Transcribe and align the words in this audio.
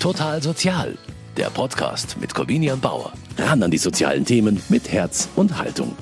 Total 0.00 0.40
Sozial, 0.40 0.96
der 1.36 1.50
Podcast 1.50 2.20
mit 2.20 2.32
Corvinian 2.32 2.78
Bauer. 2.78 3.12
Ran 3.36 3.64
an 3.64 3.72
die 3.72 3.78
sozialen 3.78 4.24
Themen 4.24 4.62
mit 4.68 4.92
Herz 4.92 5.28
und 5.34 5.58
Haltung. 5.58 5.96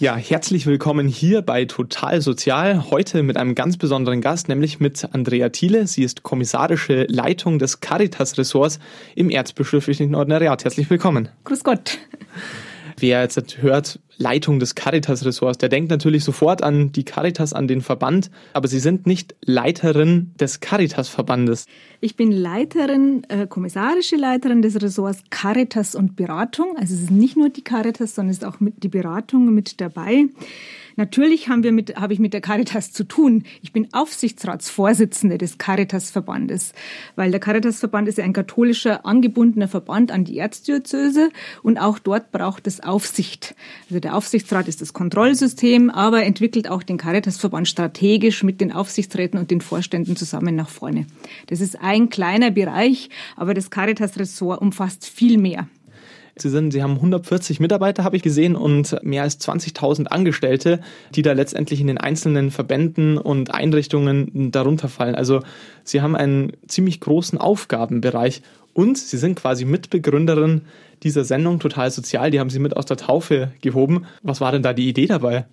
Ja, 0.00 0.16
herzlich 0.16 0.64
willkommen 0.64 1.06
hier 1.06 1.42
bei 1.42 1.66
Total 1.66 2.22
Sozial. 2.22 2.90
Heute 2.90 3.22
mit 3.22 3.36
einem 3.36 3.54
ganz 3.54 3.76
besonderen 3.76 4.22
Gast, 4.22 4.48
nämlich 4.48 4.80
mit 4.80 5.06
Andrea 5.12 5.50
Thiele. 5.50 5.86
Sie 5.86 6.02
ist 6.02 6.22
kommissarische 6.22 7.04
Leitung 7.10 7.58
des 7.58 7.80
Caritas-Ressorts 7.80 8.78
im 9.14 9.28
Erzbischöflichen 9.28 10.14
Ordinariat. 10.14 10.64
Herzlich 10.64 10.88
willkommen. 10.88 11.28
Grüß 11.44 11.62
Gott. 11.62 11.98
Wer 13.00 13.22
jetzt 13.22 13.62
hört, 13.62 14.00
Leitung 14.16 14.58
des 14.58 14.74
Caritas-Ressorts, 14.74 15.58
der 15.58 15.68
denkt 15.68 15.90
natürlich 15.90 16.24
sofort 16.24 16.64
an 16.64 16.90
die 16.90 17.04
Caritas, 17.04 17.52
an 17.52 17.68
den 17.68 17.80
Verband, 17.80 18.30
aber 18.52 18.66
Sie 18.66 18.80
sind 18.80 19.06
nicht 19.06 19.36
Leiterin 19.44 20.32
des 20.40 20.58
Caritas-Verbandes. 20.58 21.66
Ich 22.00 22.16
bin 22.16 22.32
Leiterin, 22.32 23.22
äh, 23.28 23.46
kommissarische 23.46 24.16
Leiterin 24.16 24.62
des 24.62 24.82
Ressorts 24.82 25.22
Caritas 25.30 25.94
und 25.94 26.16
Beratung. 26.16 26.76
Also 26.76 26.94
es 26.94 27.02
ist 27.02 27.10
nicht 27.12 27.36
nur 27.36 27.50
die 27.50 27.62
Caritas, 27.62 28.16
sondern 28.16 28.32
es 28.32 28.38
ist 28.38 28.44
auch 28.44 28.58
mit 28.58 28.82
die 28.82 28.88
Beratung 28.88 29.54
mit 29.54 29.80
dabei. 29.80 30.26
Natürlich 30.98 31.48
haben 31.48 31.62
wir 31.62 31.70
mit, 31.70 31.94
habe 31.94 32.12
ich 32.12 32.18
mit 32.18 32.32
der 32.32 32.40
Caritas 32.40 32.90
zu 32.90 33.04
tun. 33.04 33.44
Ich 33.62 33.72
bin 33.72 33.86
Aufsichtsratsvorsitzende 33.92 35.38
des 35.38 35.56
Caritas-Verbandes, 35.56 36.72
weil 37.14 37.30
der 37.30 37.38
Caritas-Verband 37.38 38.08
ist 38.08 38.18
ja 38.18 38.24
ein 38.24 38.32
katholischer 38.32 39.06
angebundener 39.06 39.68
Verband 39.68 40.10
an 40.10 40.24
die 40.24 40.38
Erzdiözese 40.38 41.30
und 41.62 41.78
auch 41.78 42.00
dort 42.00 42.32
braucht 42.32 42.66
es 42.66 42.80
Aufsicht. 42.80 43.54
Also 43.88 44.00
der 44.00 44.16
Aufsichtsrat 44.16 44.66
ist 44.66 44.80
das 44.80 44.92
Kontrollsystem, 44.92 45.88
aber 45.88 46.24
entwickelt 46.24 46.68
auch 46.68 46.82
den 46.82 46.96
Caritas-Verband 46.96 47.68
strategisch 47.68 48.42
mit 48.42 48.60
den 48.60 48.72
Aufsichtsräten 48.72 49.38
und 49.38 49.52
den 49.52 49.60
Vorständen 49.60 50.16
zusammen 50.16 50.56
nach 50.56 50.68
vorne. 50.68 51.06
Das 51.46 51.60
ist 51.60 51.80
ein 51.80 52.08
kleiner 52.08 52.50
Bereich, 52.50 53.08
aber 53.36 53.54
das 53.54 53.70
Caritas-Ressort 53.70 54.60
umfasst 54.60 55.06
viel 55.06 55.38
mehr. 55.38 55.68
Sie 56.40 56.50
sind, 56.50 56.72
Sie 56.72 56.82
haben 56.82 56.94
140 56.94 57.60
Mitarbeiter, 57.60 58.04
habe 58.04 58.16
ich 58.16 58.22
gesehen, 58.22 58.56
und 58.56 58.96
mehr 59.02 59.22
als 59.22 59.40
20.000 59.40 60.06
Angestellte, 60.06 60.80
die 61.14 61.22
da 61.22 61.32
letztendlich 61.32 61.80
in 61.80 61.86
den 61.86 61.98
einzelnen 61.98 62.50
Verbänden 62.50 63.18
und 63.18 63.54
Einrichtungen 63.54 64.50
darunter 64.50 64.88
fallen. 64.88 65.14
Also 65.14 65.40
Sie 65.84 66.00
haben 66.00 66.16
einen 66.16 66.52
ziemlich 66.66 67.00
großen 67.00 67.38
Aufgabenbereich 67.38 68.42
und 68.74 68.98
Sie 68.98 69.16
sind 69.16 69.34
quasi 69.34 69.64
Mitbegründerin 69.64 70.62
dieser 71.02 71.24
Sendung 71.24 71.60
Total 71.60 71.90
Sozial. 71.90 72.30
Die 72.30 72.40
haben 72.40 72.50
Sie 72.50 72.58
mit 72.58 72.76
aus 72.76 72.86
der 72.86 72.96
Taufe 72.96 73.52
gehoben. 73.60 74.06
Was 74.22 74.40
war 74.40 74.52
denn 74.52 74.62
da 74.62 74.72
die 74.72 74.88
Idee 74.88 75.06
dabei? 75.06 75.46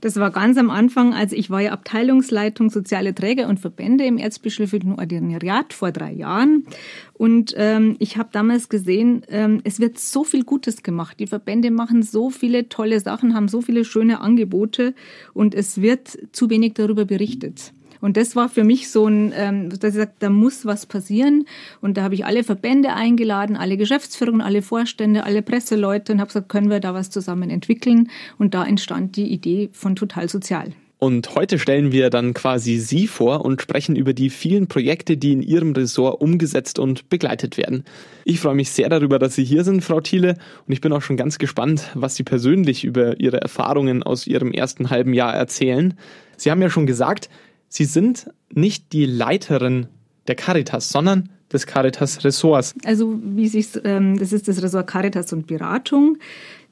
Das 0.00 0.16
war 0.16 0.30
ganz 0.30 0.58
am 0.58 0.70
Anfang, 0.70 1.14
als 1.14 1.32
ich 1.32 1.50
war 1.50 1.60
ja 1.60 1.72
Abteilungsleitung 1.72 2.70
soziale 2.70 3.14
Träger 3.14 3.48
und 3.48 3.60
Verbände 3.60 4.04
im 4.04 4.18
Erzbischöflichen 4.18 4.98
Ordinariat 4.98 5.72
vor 5.72 5.92
drei 5.92 6.12
Jahren. 6.12 6.66
Und 7.12 7.54
ähm, 7.56 7.96
ich 7.98 8.16
habe 8.16 8.30
damals 8.32 8.68
gesehen, 8.68 9.22
ähm, 9.28 9.60
es 9.64 9.80
wird 9.80 9.98
so 9.98 10.24
viel 10.24 10.44
Gutes 10.44 10.82
gemacht. 10.82 11.18
Die 11.20 11.26
Verbände 11.26 11.70
machen 11.70 12.02
so 12.02 12.30
viele 12.30 12.68
tolle 12.68 13.00
Sachen, 13.00 13.34
haben 13.34 13.48
so 13.48 13.60
viele 13.60 13.84
schöne 13.84 14.20
Angebote 14.20 14.94
und 15.32 15.54
es 15.54 15.80
wird 15.80 16.18
zu 16.32 16.50
wenig 16.50 16.74
darüber 16.74 17.04
berichtet. 17.04 17.72
Und 18.04 18.18
das 18.18 18.36
war 18.36 18.50
für 18.50 18.64
mich 18.64 18.90
so 18.90 19.06
ein, 19.06 19.32
ähm, 19.34 19.70
dass 19.70 19.78
ich 19.78 19.94
gesagt, 19.94 20.16
da 20.18 20.28
muss 20.28 20.66
was 20.66 20.84
passieren. 20.84 21.46
Und 21.80 21.96
da 21.96 22.02
habe 22.02 22.14
ich 22.14 22.26
alle 22.26 22.44
Verbände 22.44 22.92
eingeladen, 22.92 23.56
alle 23.56 23.78
Geschäftsführungen, 23.78 24.42
alle 24.42 24.60
Vorstände, 24.60 25.24
alle 25.24 25.40
Presseleute 25.40 26.12
und 26.12 26.20
habe 26.20 26.28
gesagt, 26.28 26.50
können 26.50 26.68
wir 26.68 26.80
da 26.80 26.92
was 26.92 27.08
zusammen 27.08 27.48
entwickeln? 27.48 28.10
Und 28.36 28.52
da 28.52 28.62
entstand 28.62 29.16
die 29.16 29.32
Idee 29.32 29.70
von 29.72 29.96
Total 29.96 30.28
Sozial. 30.28 30.72
Und 30.98 31.34
heute 31.34 31.58
stellen 31.58 31.92
wir 31.92 32.10
dann 32.10 32.34
quasi 32.34 32.76
Sie 32.76 33.06
vor 33.06 33.42
und 33.42 33.62
sprechen 33.62 33.96
über 33.96 34.12
die 34.12 34.28
vielen 34.28 34.66
Projekte, 34.66 35.16
die 35.16 35.32
in 35.32 35.40
Ihrem 35.40 35.72
Ressort 35.72 36.20
umgesetzt 36.20 36.78
und 36.78 37.08
begleitet 37.08 37.56
werden. 37.56 37.84
Ich 38.26 38.38
freue 38.38 38.54
mich 38.54 38.70
sehr 38.70 38.90
darüber, 38.90 39.18
dass 39.18 39.34
Sie 39.34 39.44
hier 39.44 39.64
sind, 39.64 39.82
Frau 39.82 40.02
Thiele, 40.02 40.36
und 40.66 40.72
ich 40.74 40.82
bin 40.82 40.92
auch 40.92 41.02
schon 41.02 41.16
ganz 41.16 41.38
gespannt, 41.38 41.90
was 41.94 42.16
Sie 42.16 42.22
persönlich 42.22 42.84
über 42.84 43.18
Ihre 43.18 43.40
Erfahrungen 43.40 44.02
aus 44.02 44.26
Ihrem 44.26 44.52
ersten 44.52 44.90
halben 44.90 45.14
Jahr 45.14 45.34
erzählen. 45.34 45.94
Sie 46.36 46.50
haben 46.50 46.60
ja 46.60 46.68
schon 46.68 46.86
gesagt, 46.86 47.30
Sie 47.68 47.84
sind 47.84 48.30
nicht 48.50 48.92
die 48.92 49.06
Leiterin 49.06 49.86
der 50.26 50.34
Caritas, 50.34 50.88
sondern 50.90 51.28
des 51.52 51.66
Caritas-Ressorts. 51.66 52.74
Also 52.84 53.18
wie 53.22 53.48
sich 53.48 53.68
ähm, 53.84 54.18
das 54.18 54.32
ist 54.32 54.48
das 54.48 54.62
Ressort 54.62 54.86
Caritas 54.86 55.32
und 55.32 55.46
Beratung. 55.46 56.18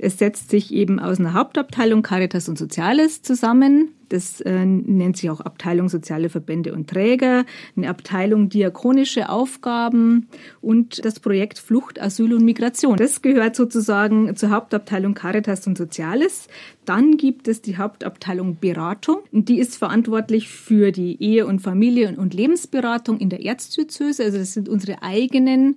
Es 0.02 0.18
setzt 0.18 0.50
sich 0.50 0.74
eben 0.74 0.98
aus 0.98 1.20
einer 1.20 1.32
Hauptabteilung 1.32 2.02
Caritas 2.02 2.48
und 2.48 2.58
Soziales 2.58 3.22
zusammen. 3.22 3.90
Das 4.12 4.42
äh, 4.42 4.66
nennt 4.66 5.16
sich 5.16 5.30
auch 5.30 5.40
Abteilung 5.40 5.88
Soziale 5.88 6.28
Verbände 6.28 6.74
und 6.74 6.90
Träger, 6.90 7.46
eine 7.76 7.88
Abteilung 7.88 8.50
Diakonische 8.50 9.30
Aufgaben 9.30 10.28
und 10.60 11.02
das 11.02 11.18
Projekt 11.18 11.58
Flucht, 11.58 12.02
Asyl 12.02 12.34
und 12.34 12.44
Migration. 12.44 12.98
Das 12.98 13.22
gehört 13.22 13.56
sozusagen 13.56 14.36
zur 14.36 14.50
Hauptabteilung 14.50 15.14
Caritas 15.14 15.66
und 15.66 15.78
Soziales. 15.78 16.48
Dann 16.84 17.16
gibt 17.16 17.48
es 17.48 17.62
die 17.62 17.78
Hauptabteilung 17.78 18.56
Beratung 18.60 19.20
die 19.30 19.58
ist 19.58 19.76
verantwortlich 19.76 20.48
für 20.48 20.90
die 20.90 21.22
Ehe- 21.22 21.46
und 21.46 21.60
Familie- 21.60 22.14
und 22.18 22.34
Lebensberatung 22.34 23.18
in 23.18 23.30
der 23.30 23.44
Erzdiözese. 23.44 24.24
Also 24.24 24.38
das 24.38 24.52
sind 24.52 24.68
unsere 24.68 25.02
eigenen 25.02 25.76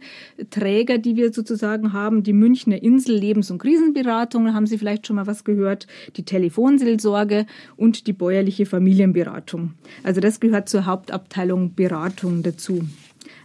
Träger, 0.50 0.98
die 0.98 1.16
wir 1.16 1.32
sozusagen 1.32 1.94
haben. 1.94 2.24
Die 2.24 2.34
Münchner 2.34 2.82
Insel 2.82 3.16
Lebens- 3.16 3.52
und 3.52 3.60
Krisenberatung, 3.60 4.15
da 4.24 4.54
haben 4.54 4.68
Sie 4.68 4.78
vielleicht 4.78 5.08
schon 5.08 5.16
mal 5.16 5.28
was 5.28 5.44
gehört, 5.44 5.88
die 6.16 6.24
Telefonseelsorge 6.24 7.46
und 7.76 8.08
die 8.08 8.14
bäuerliche 8.14 8.66
Familienberatung. 8.66 9.74
Also 10.04 10.22
das 10.22 10.40
gehört 10.40 10.70
zur 10.70 10.86
Hauptabteilung 10.86 11.74
Beratung 11.74 12.44
dazu. 12.44 12.84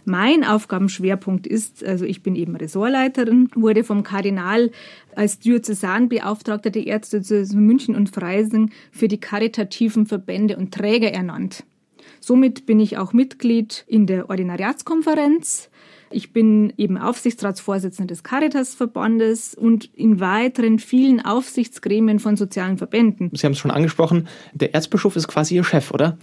Mein 0.05 0.43
Aufgabenschwerpunkt 0.43 1.45
ist, 1.45 1.83
also 1.83 2.05
ich 2.05 2.23
bin 2.23 2.35
eben 2.35 2.55
Ressortleiterin, 2.55 3.49
wurde 3.55 3.83
vom 3.83 4.03
Kardinal 4.03 4.71
als 5.15 5.39
Diözesanbeauftragter 5.39 6.71
der 6.71 6.87
Erzdiözese 6.87 7.57
München 7.57 7.95
und 7.95 8.09
Freising 8.09 8.71
für 8.91 9.07
die 9.07 9.19
karitativen 9.19 10.07
Verbände 10.07 10.57
und 10.57 10.73
Träger 10.73 11.11
ernannt. 11.11 11.65
Somit 12.19 12.65
bin 12.65 12.79
ich 12.79 12.97
auch 12.97 13.13
Mitglied 13.13 13.83
in 13.87 14.05
der 14.05 14.29
Ordinariatskonferenz. 14.29 15.70
Ich 16.11 16.33
bin 16.33 16.73
eben 16.77 16.97
Aufsichtsratsvorsitzende 16.97 18.13
des 18.13 18.23
Caritas-Verbandes 18.23 19.55
und 19.55 19.89
in 19.95 20.19
weiteren 20.19 20.79
vielen 20.79 21.23
Aufsichtsgremien 21.23 22.19
von 22.19 22.37
sozialen 22.37 22.77
Verbänden. 22.77 23.31
Sie 23.33 23.45
haben 23.45 23.53
es 23.53 23.59
schon 23.59 23.71
angesprochen, 23.71 24.27
der 24.53 24.73
Erzbischof 24.73 25.15
ist 25.15 25.27
quasi 25.27 25.55
Ihr 25.55 25.63
Chef, 25.63 25.91
oder? 25.91 26.17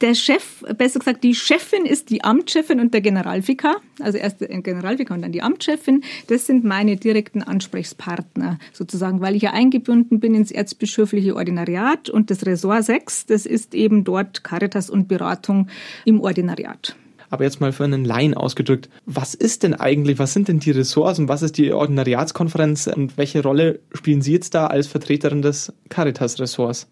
der 0.00 0.14
Chef, 0.14 0.64
besser 0.76 0.98
gesagt, 0.98 1.24
die 1.24 1.34
Chefin 1.34 1.84
ist 1.84 2.10
die 2.10 2.22
Amtschefin 2.22 2.80
und 2.80 2.94
der 2.94 3.00
Generalvikar. 3.00 3.76
Also 3.98 4.18
erst 4.18 4.40
der 4.40 4.48
Generalvikar 4.48 5.16
und 5.16 5.22
dann 5.22 5.32
die 5.32 5.42
Amtschefin. 5.42 6.02
Das 6.28 6.46
sind 6.46 6.64
meine 6.64 6.96
direkten 6.96 7.42
Ansprechpartner 7.42 8.58
sozusagen, 8.72 9.20
weil 9.20 9.36
ich 9.36 9.42
ja 9.42 9.52
eingebunden 9.52 10.20
bin 10.20 10.34
ins 10.34 10.50
erzbischöfliche 10.50 11.36
Ordinariat 11.36 12.08
und 12.08 12.30
das 12.30 12.46
Ressort 12.46 12.84
6, 12.84 13.26
das 13.26 13.46
ist 13.46 13.74
eben 13.74 14.04
dort 14.04 14.44
Caritas 14.44 14.90
und 14.90 15.08
Beratung 15.08 15.68
im 16.04 16.20
Ordinariat. 16.20 16.96
Aber 17.30 17.44
jetzt 17.44 17.60
mal 17.60 17.72
für 17.72 17.84
einen 17.84 18.04
Laien 18.04 18.34
ausgedrückt, 18.34 18.90
was 19.06 19.34
ist 19.34 19.62
denn 19.62 19.74
eigentlich, 19.74 20.18
was 20.18 20.32
sind 20.32 20.48
denn 20.48 20.58
die 20.58 20.72
Ressorts 20.72 21.18
und 21.18 21.28
was 21.28 21.42
ist 21.42 21.56
die 21.56 21.72
Ordinariatskonferenz 21.72 22.88
und 22.88 23.16
welche 23.16 23.42
Rolle 23.42 23.78
spielen 23.92 24.20
Sie 24.20 24.32
jetzt 24.32 24.54
da 24.54 24.66
als 24.66 24.88
Vertreterin 24.88 25.40
des 25.40 25.72
Caritas-Ressorts? 25.88 26.88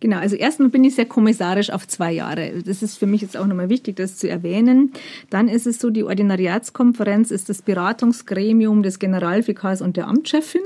Genau, 0.00 0.18
also 0.18 0.36
erstmal 0.36 0.68
bin 0.68 0.84
ich 0.84 0.94
sehr 0.94 1.06
kommissarisch 1.06 1.70
auf 1.70 1.86
zwei 1.88 2.12
Jahre. 2.12 2.62
Das 2.64 2.82
ist 2.82 2.98
für 2.98 3.06
mich 3.06 3.20
jetzt 3.20 3.36
auch 3.36 3.46
nochmal 3.46 3.68
wichtig, 3.68 3.96
das 3.96 4.16
zu 4.16 4.28
erwähnen. 4.28 4.92
Dann 5.28 5.48
ist 5.48 5.66
es 5.66 5.80
so, 5.80 5.90
die 5.90 6.04
Ordinariatskonferenz 6.04 7.30
ist 7.30 7.48
das 7.48 7.62
Beratungsgremium 7.62 8.82
des 8.82 9.00
Generalvikars 9.00 9.82
und 9.82 9.96
der 9.96 10.06
Amtschefin 10.06 10.62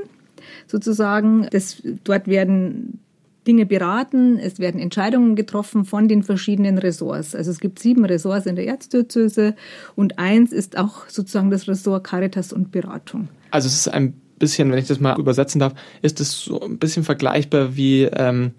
sozusagen. 0.67 1.49
Das, 1.51 1.83
dort 2.05 2.27
werden 2.27 3.01
Dinge 3.47 3.67
beraten, 3.67 4.39
es 4.39 4.59
werden 4.59 4.81
Entscheidungen 4.81 5.37
getroffen 5.37 5.85
von 5.85 6.09
den 6.09 6.23
verschiedenen 6.23 6.79
Ressorts. 6.79 7.35
Also 7.35 7.51
es 7.51 7.61
gibt 7.61 7.79
sieben 7.79 8.05
Ressorts 8.05 8.47
in 8.47 8.57
der 8.57 8.67
Erzdiözese 8.67 9.55
und 9.97 10.19
eins 10.19 10.53
ist 10.53 10.79
auch 10.79 11.09
sozusagen 11.09 11.51
das 11.51 11.69
Ressort 11.69 12.05
Caritas 12.05 12.53
und 12.53 12.71
Beratung. 12.71 13.29
Also 13.51 13.67
es 13.67 13.75
ist 13.75 13.89
ein 13.89 14.15
bisschen, 14.39 14.71
wenn 14.71 14.79
ich 14.79 14.89
das 14.89 15.01
mal 15.01 15.19
übersetzen 15.19 15.59
darf, 15.61 15.75
ist 16.03 16.21
es 16.21 16.41
so 16.41 16.61
ein 16.61 16.79
bisschen 16.79 17.05
vergleichbar 17.05 17.77
wie 17.77 18.05
ähm, 18.05 18.53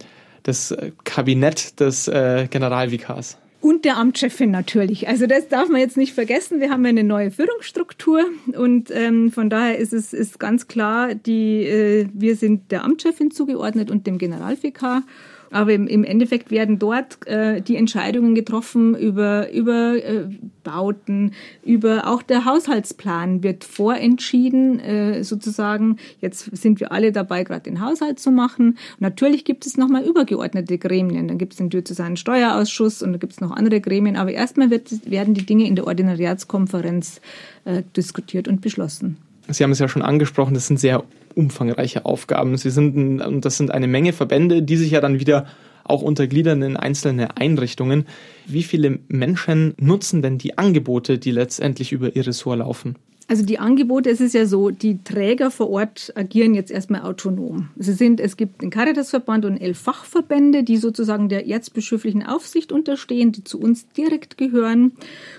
das 0.44 0.76
Kabinett 1.04 1.80
des 1.80 2.08
äh, 2.08 2.48
Generalvikars. 2.50 3.38
Und 3.64 3.86
der 3.86 3.96
Amtschefin 3.96 4.52
natürlich. 4.52 5.08
Also 5.08 5.26
das 5.26 5.48
darf 5.48 5.70
man 5.70 5.80
jetzt 5.80 5.96
nicht 5.96 6.14
vergessen. 6.14 6.60
Wir 6.60 6.70
haben 6.70 6.86
eine 6.86 7.06
neue 7.06 7.32
Führungsstruktur 7.32 8.26
und 8.58 8.92
ähm, 8.92 9.32
von 9.32 9.50
daher 9.50 9.78
ist 9.78 9.94
es 9.94 10.12
ist 10.12 10.38
ganz 10.38 10.68
klar, 10.68 11.16
die, 11.16 11.64
äh, 11.64 12.08
wir 12.14 12.36
sind 12.36 12.72
der 12.72 12.84
Amtschefin 12.84 13.32
zugeordnet 13.32 13.90
und 13.90 14.06
dem 14.06 14.18
Generalvikar. 14.18 15.04
Aber 15.54 15.72
im, 15.72 15.88
im 15.88 16.04
Endeffekt 16.04 16.52
werden 16.52 16.80
dort 16.80 17.26
äh, 17.28 17.62
die 17.62 17.76
Entscheidungen 17.76 18.34
getroffen 18.34 18.96
über, 18.96 19.52
über 19.52 19.96
äh, 20.04 20.26
Bauten, 20.64 21.34
über 21.64 22.08
auch 22.08 22.24
der 22.24 22.46
Haushaltsplan 22.46 23.44
wird 23.44 23.64
vorentschieden, 23.64 24.80
äh, 24.80 25.24
sozusagen. 25.24 25.98
Jetzt 26.22 26.56
sind 26.56 26.80
wir 26.80 26.92
alle 26.92 27.12
dabei, 27.12 27.44
gerade 27.44 27.62
den 27.62 27.82
Haushalt 27.82 28.20
zu 28.20 28.32
machen. 28.32 28.70
Und 28.70 29.02
natürlich 29.02 29.46
gibt 29.46 29.66
es 29.66 29.78
nochmal 29.78 30.04
übergeordnete 30.04 30.78
Gremien. 30.80 31.28
Dann 31.28 31.38
gibt 31.38 31.54
es 31.54 31.58
den 31.58 31.70
diözesanen 31.70 32.18
Steuerausschuss 32.18 33.04
und 33.04 33.14
da 33.14 33.18
gibt 33.20 33.34
es 33.34 33.42
noch 33.42 33.52
andere 33.52 33.80
Gremien. 33.80 34.16
Aber 34.16 34.32
erstmal 34.32 34.72
wird, 34.72 34.90
werden 35.10 35.36
die 35.36 35.46
Dinge 35.46 35.68
in 35.68 35.76
der 35.76 35.86
Ordinariatskonferenz 35.86 37.22
äh, 37.66 37.84
diskutiert 37.96 38.48
und 38.48 38.62
beschlossen. 38.62 39.18
Sie 39.50 39.64
haben 39.64 39.72
es 39.72 39.80
ja 39.80 39.88
schon 39.88 40.02
angesprochen, 40.02 40.54
das 40.54 40.68
sind 40.68 40.80
sehr 40.80 41.04
umfangreiche 41.36 42.06
Aufgaben. 42.06 42.58
Sie 42.58 42.70
sind, 42.70 43.22
und 43.22 43.46
das 43.46 43.58
sind 43.58 43.72
eine 43.72 43.88
Menge 43.88 44.14
Verbände, 44.14 44.64
die 44.64 44.78
sich 44.78 44.92
ja 44.92 45.02
dann 45.02 45.20
wieder 45.20 45.46
auch 45.84 46.02
untergliedern 46.02 46.62
in 46.62 46.78
einzelne 46.78 47.38
Einrichtungen. 47.38 48.06
Wie 48.46 48.64
viele 48.64 49.00
Menschen 49.08 49.74
nutzen 49.80 50.22
denn 50.22 50.38
die 50.38 50.58
Angebote, 50.58 51.18
die 51.18 51.32
letztendlich 51.32 51.92
über 51.92 52.16
ihr 52.16 52.26
Ressort 52.26 52.60
laufen? 52.60 52.96
Also 53.28 53.46
die 53.46 53.58
Angebote, 53.58 54.10
es 54.10 54.20
ist 54.20 54.34
ja 54.34 54.46
so, 54.46 54.70
die 54.70 55.02
Träger 55.04 55.50
vor 55.50 55.70
Ort 55.70 56.12
agieren 56.16 56.54
jetzt 56.54 56.72
erstmal 56.72 57.02
autonom. 57.02 57.70
Sie 57.78 57.94
sind, 57.94 58.20
es 58.20 58.36
gibt 58.36 58.62
den 58.62 58.70
Caritasverband 58.70 59.46
und 59.46 59.58
elf 59.58 59.80
Fachverbände, 59.80 60.64
die 60.64 60.78
sozusagen 60.78 61.30
der 61.30 61.48
erzbischöflichen 61.48 62.26
Aufsicht 62.26 62.72
unterstehen, 62.72 63.32
die 63.32 63.44
zu 63.44 63.60
uns 63.60 63.88
direkt 63.90 64.38
gehören 64.38 64.94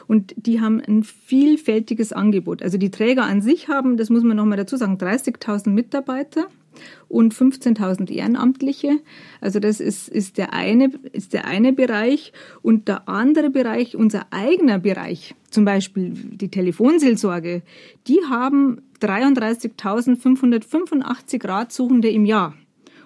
und 0.07 0.35
die 0.37 0.61
haben 0.61 0.81
ein 0.81 1.05
vielfältiges 1.05 2.13
Angebot. 2.13 2.63
Also 2.63 2.79
die 2.79 2.91
Träger 2.91 3.25
an 3.25 3.43
sich 3.43 3.69
haben, 3.69 3.97
das 3.97 4.09
muss 4.09 4.23
man 4.23 4.37
nochmal 4.37 4.59
dazu 4.59 4.77
sagen, 4.77 4.97
30.000 4.97 5.69
Mitarbeiter 5.69 6.49
und 7.09 7.35
15.000 7.35 8.11
Ehrenamtliche. 8.11 9.01
Also 9.41 9.59
das 9.61 9.81
ist, 9.81 10.09
ist, 10.09 10.39
der 10.39 10.53
eine, 10.53 10.91
ist 11.13 11.33
der 11.33 11.47
eine 11.47 11.73
Bereich. 11.73 12.33
Und 12.63 12.89
der 12.89 13.09
andere 13.09 13.51
Bereich, 13.51 13.97
unser 13.97 14.27
eigener 14.31 14.79
Bereich, 14.79 15.35
zum 15.51 15.65
Beispiel 15.65 16.13
die 16.15 16.49
Telefonseelsorge, 16.49 17.63
die 18.07 18.21
haben 18.29 18.83
33.585 19.01 21.47
Ratsuchende 21.47 22.09
im 22.09 22.25
Jahr. 22.25 22.55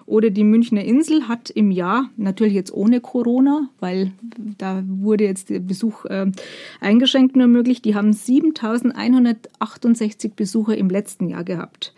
Oder 0.09 0.29
die 0.31 0.43
Münchner 0.43 0.83
Insel 0.83 1.27
hat 1.27 1.51
im 1.51 1.69
Jahr, 1.69 2.09
natürlich 2.17 2.55
jetzt 2.55 2.73
ohne 2.73 2.99
Corona, 2.99 3.69
weil 3.79 4.11
da 4.57 4.83
wurde 4.87 5.25
jetzt 5.25 5.51
der 5.51 5.59
Besuch 5.59 6.05
äh, 6.05 6.31
eingeschränkt 6.81 7.35
nur 7.35 7.45
möglich, 7.45 7.83
die 7.83 7.93
haben 7.93 8.11
7168 8.11 10.33
Besucher 10.33 10.75
im 10.75 10.89
letzten 10.89 11.29
Jahr 11.29 11.43
gehabt. 11.43 11.93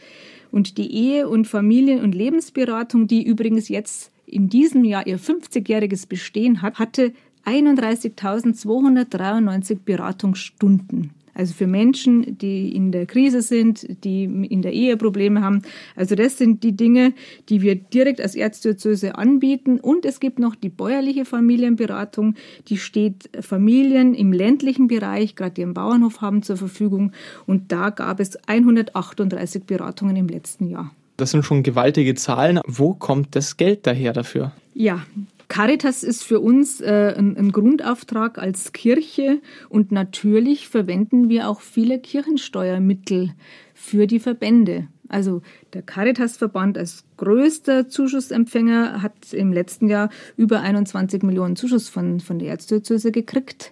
Und 0.52 0.78
die 0.78 0.94
Ehe- 0.94 1.30
und 1.30 1.48
Familien- 1.48 2.02
und 2.02 2.14
Lebensberatung, 2.14 3.08
die 3.08 3.24
übrigens 3.24 3.70
jetzt 3.70 4.12
in 4.26 4.50
diesem 4.50 4.84
Jahr 4.84 5.08
ihr 5.08 5.20
50-jähriges 5.20 6.08
Bestehen 6.08 6.62
hat, 6.62 6.80
hatte 6.80 7.14
31.293 7.46 9.80
Beratungsstunden. 9.84 11.12
Also 11.34 11.54
für 11.54 11.68
Menschen, 11.68 12.38
die 12.38 12.76
in 12.76 12.92
der 12.92 13.06
Krise 13.06 13.42
sind, 13.42 13.86
die 14.04 14.24
in 14.24 14.62
der 14.62 14.74
Ehe 14.74 14.98
Probleme 14.98 15.42
haben. 15.42 15.62
Also 15.96 16.16
das 16.16 16.38
sind 16.38 16.64
die 16.64 16.76
Dinge, 16.76 17.14
die 17.50 17.62
wir 17.62 17.76
direkt 17.76 18.22
als 18.22 18.36
Erzdiözese 18.36 19.16
anbieten. 19.16 19.80
Und 19.80 20.06
es 20.06 20.20
gibt 20.20 20.40
noch 20.40 20.56
die 20.56 20.70
bäuerliche 20.70 21.26
Familienberatung. 21.26 22.36
Die 22.68 22.78
steht 22.78 23.30
Familien 23.40 24.14
im 24.14 24.34
ländlichen 24.34 24.88
Bereich, 24.88 25.36
gerade 25.36 25.54
die 25.54 25.64
einen 25.64 25.74
Bauernhof 25.74 26.22
haben, 26.22 26.44
zur 26.44 26.58
Verfügung. 26.58 27.12
Und 27.46 27.72
da 27.72 27.90
gab 27.90 28.20
es 28.20 28.38
138 28.48 29.64
Beratungen 29.64 30.16
im 30.16 30.28
letzten 30.28 30.68
Jahr. 30.68 30.92
Das 31.18 31.32
sind 31.32 31.46
schon 31.46 31.62
gewaltige 31.62 32.16
Zahlen. 32.16 32.60
Wo 32.66 32.94
kommt 32.94 33.36
das 33.36 33.58
Geld 33.58 33.86
daher 33.86 34.12
dafür? 34.14 34.54
Ja, 34.74 35.06
Caritas 35.52 36.04
ist 36.04 36.24
für 36.24 36.40
uns 36.40 36.80
äh, 36.80 37.14
ein, 37.18 37.36
ein, 37.36 37.52
Grundauftrag 37.52 38.38
als 38.38 38.72
Kirche 38.72 39.42
und 39.68 39.92
natürlich 39.92 40.70
verwenden 40.70 41.28
wir 41.28 41.50
auch 41.50 41.60
viele 41.60 42.00
Kirchensteuermittel 42.00 43.34
für 43.74 44.08
die 44.08 44.22
Verbände. 44.22 44.88
Also 45.10 45.42
der 45.74 45.82
Caritasverband 45.82 46.78
als 46.78 47.04
größter 47.18 47.90
Zuschussempfänger 47.90 49.02
hat 49.02 49.34
im 49.34 49.52
letzten 49.52 49.90
Jahr 49.90 50.10
über 50.38 50.62
21 50.62 51.22
Millionen 51.22 51.58
Zuschuss 51.58 51.90
von, 51.90 52.22
von 52.22 52.40
der 52.40 52.48
Erzdiözese 52.48 53.12
gekriegt. 53.12 53.72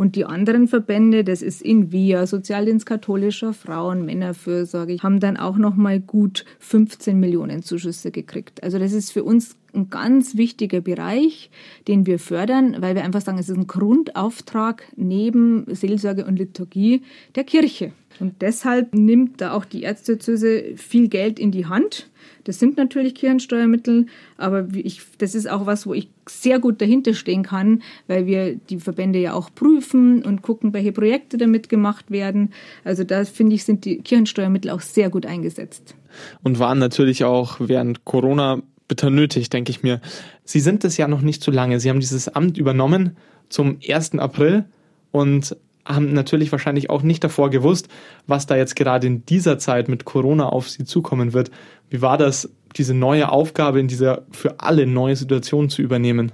Und 0.00 0.16
die 0.16 0.24
anderen 0.24 0.66
Verbände, 0.66 1.24
das 1.24 1.42
ist 1.42 1.60
in 1.60 1.92
Via, 1.92 2.26
Sozialdienst 2.26 2.86
katholischer 2.86 3.52
Frauen, 3.52 4.06
Männerfürsorge, 4.06 4.96
haben 5.02 5.20
dann 5.20 5.36
auch 5.36 5.58
noch 5.58 5.76
mal 5.76 6.00
gut 6.00 6.46
15 6.58 7.20
Millionen 7.20 7.62
Zuschüsse 7.62 8.10
gekriegt. 8.10 8.62
Also 8.62 8.78
das 8.78 8.94
ist 8.94 9.12
für 9.12 9.24
uns 9.24 9.58
ein 9.74 9.90
ganz 9.90 10.38
wichtiger 10.38 10.80
Bereich, 10.80 11.50
den 11.86 12.06
wir 12.06 12.18
fördern, 12.18 12.76
weil 12.80 12.94
wir 12.94 13.04
einfach 13.04 13.20
sagen, 13.20 13.36
es 13.36 13.50
ist 13.50 13.58
ein 13.58 13.66
Grundauftrag 13.66 14.84
neben 14.96 15.66
Seelsorge 15.66 16.24
und 16.24 16.38
Liturgie 16.38 17.02
der 17.34 17.44
Kirche. 17.44 17.92
Und 18.20 18.42
deshalb 18.42 18.94
nimmt 18.94 19.40
da 19.40 19.52
auch 19.52 19.64
die 19.64 19.82
Erzdiözese 19.82 20.76
viel 20.76 21.08
Geld 21.08 21.38
in 21.38 21.50
die 21.50 21.66
Hand. 21.66 22.10
Das 22.44 22.58
sind 22.58 22.76
natürlich 22.76 23.14
Kirchensteuermittel, 23.14 24.06
aber 24.36 24.68
ich, 24.74 25.00
das 25.18 25.34
ist 25.34 25.48
auch 25.50 25.66
was, 25.66 25.86
wo 25.86 25.94
ich 25.94 26.08
sehr 26.28 26.58
gut 26.58 26.80
dahinter 26.80 27.14
stehen 27.14 27.42
kann, 27.42 27.82
weil 28.06 28.26
wir 28.26 28.54
die 28.56 28.78
Verbände 28.78 29.18
ja 29.18 29.32
auch 29.34 29.50
prüfen 29.54 30.22
und 30.22 30.42
gucken, 30.42 30.72
welche 30.72 30.92
Projekte 30.92 31.38
damit 31.38 31.68
gemacht 31.68 32.10
werden. 32.10 32.52
Also 32.84 33.04
da 33.04 33.24
finde 33.24 33.56
ich, 33.56 33.64
sind 33.64 33.84
die 33.84 33.98
Kirchensteuermittel 33.98 34.70
auch 34.70 34.80
sehr 34.80 35.10
gut 35.10 35.26
eingesetzt. 35.26 35.94
Und 36.42 36.58
waren 36.58 36.78
natürlich 36.78 37.24
auch 37.24 37.56
während 37.60 38.04
Corona 38.04 38.62
bitter 38.88 39.10
nötig, 39.10 39.50
denke 39.50 39.70
ich 39.70 39.82
mir. 39.82 40.00
Sie 40.44 40.60
sind 40.60 40.84
es 40.84 40.96
ja 40.96 41.08
noch 41.08 41.22
nicht 41.22 41.42
so 41.42 41.50
lange. 41.50 41.78
Sie 41.80 41.88
haben 41.88 42.00
dieses 42.00 42.28
Amt 42.28 42.58
übernommen 42.58 43.16
zum 43.48 43.78
1. 43.86 44.18
April 44.18 44.64
und 45.12 45.56
haben 45.84 46.12
natürlich 46.12 46.52
wahrscheinlich 46.52 46.90
auch 46.90 47.02
nicht 47.02 47.24
davor 47.24 47.50
gewusst, 47.50 47.88
was 48.26 48.46
da 48.46 48.56
jetzt 48.56 48.76
gerade 48.76 49.06
in 49.06 49.24
dieser 49.26 49.58
Zeit 49.58 49.88
mit 49.88 50.04
Corona 50.04 50.48
auf 50.48 50.68
sie 50.68 50.84
zukommen 50.84 51.32
wird. 51.32 51.50
Wie 51.88 52.02
war 52.02 52.18
das, 52.18 52.50
diese 52.76 52.94
neue 52.94 53.30
Aufgabe 53.30 53.80
in 53.80 53.88
dieser 53.88 54.22
für 54.30 54.60
alle 54.60 54.86
neue 54.86 55.16
Situation 55.16 55.68
zu 55.68 55.82
übernehmen? 55.82 56.32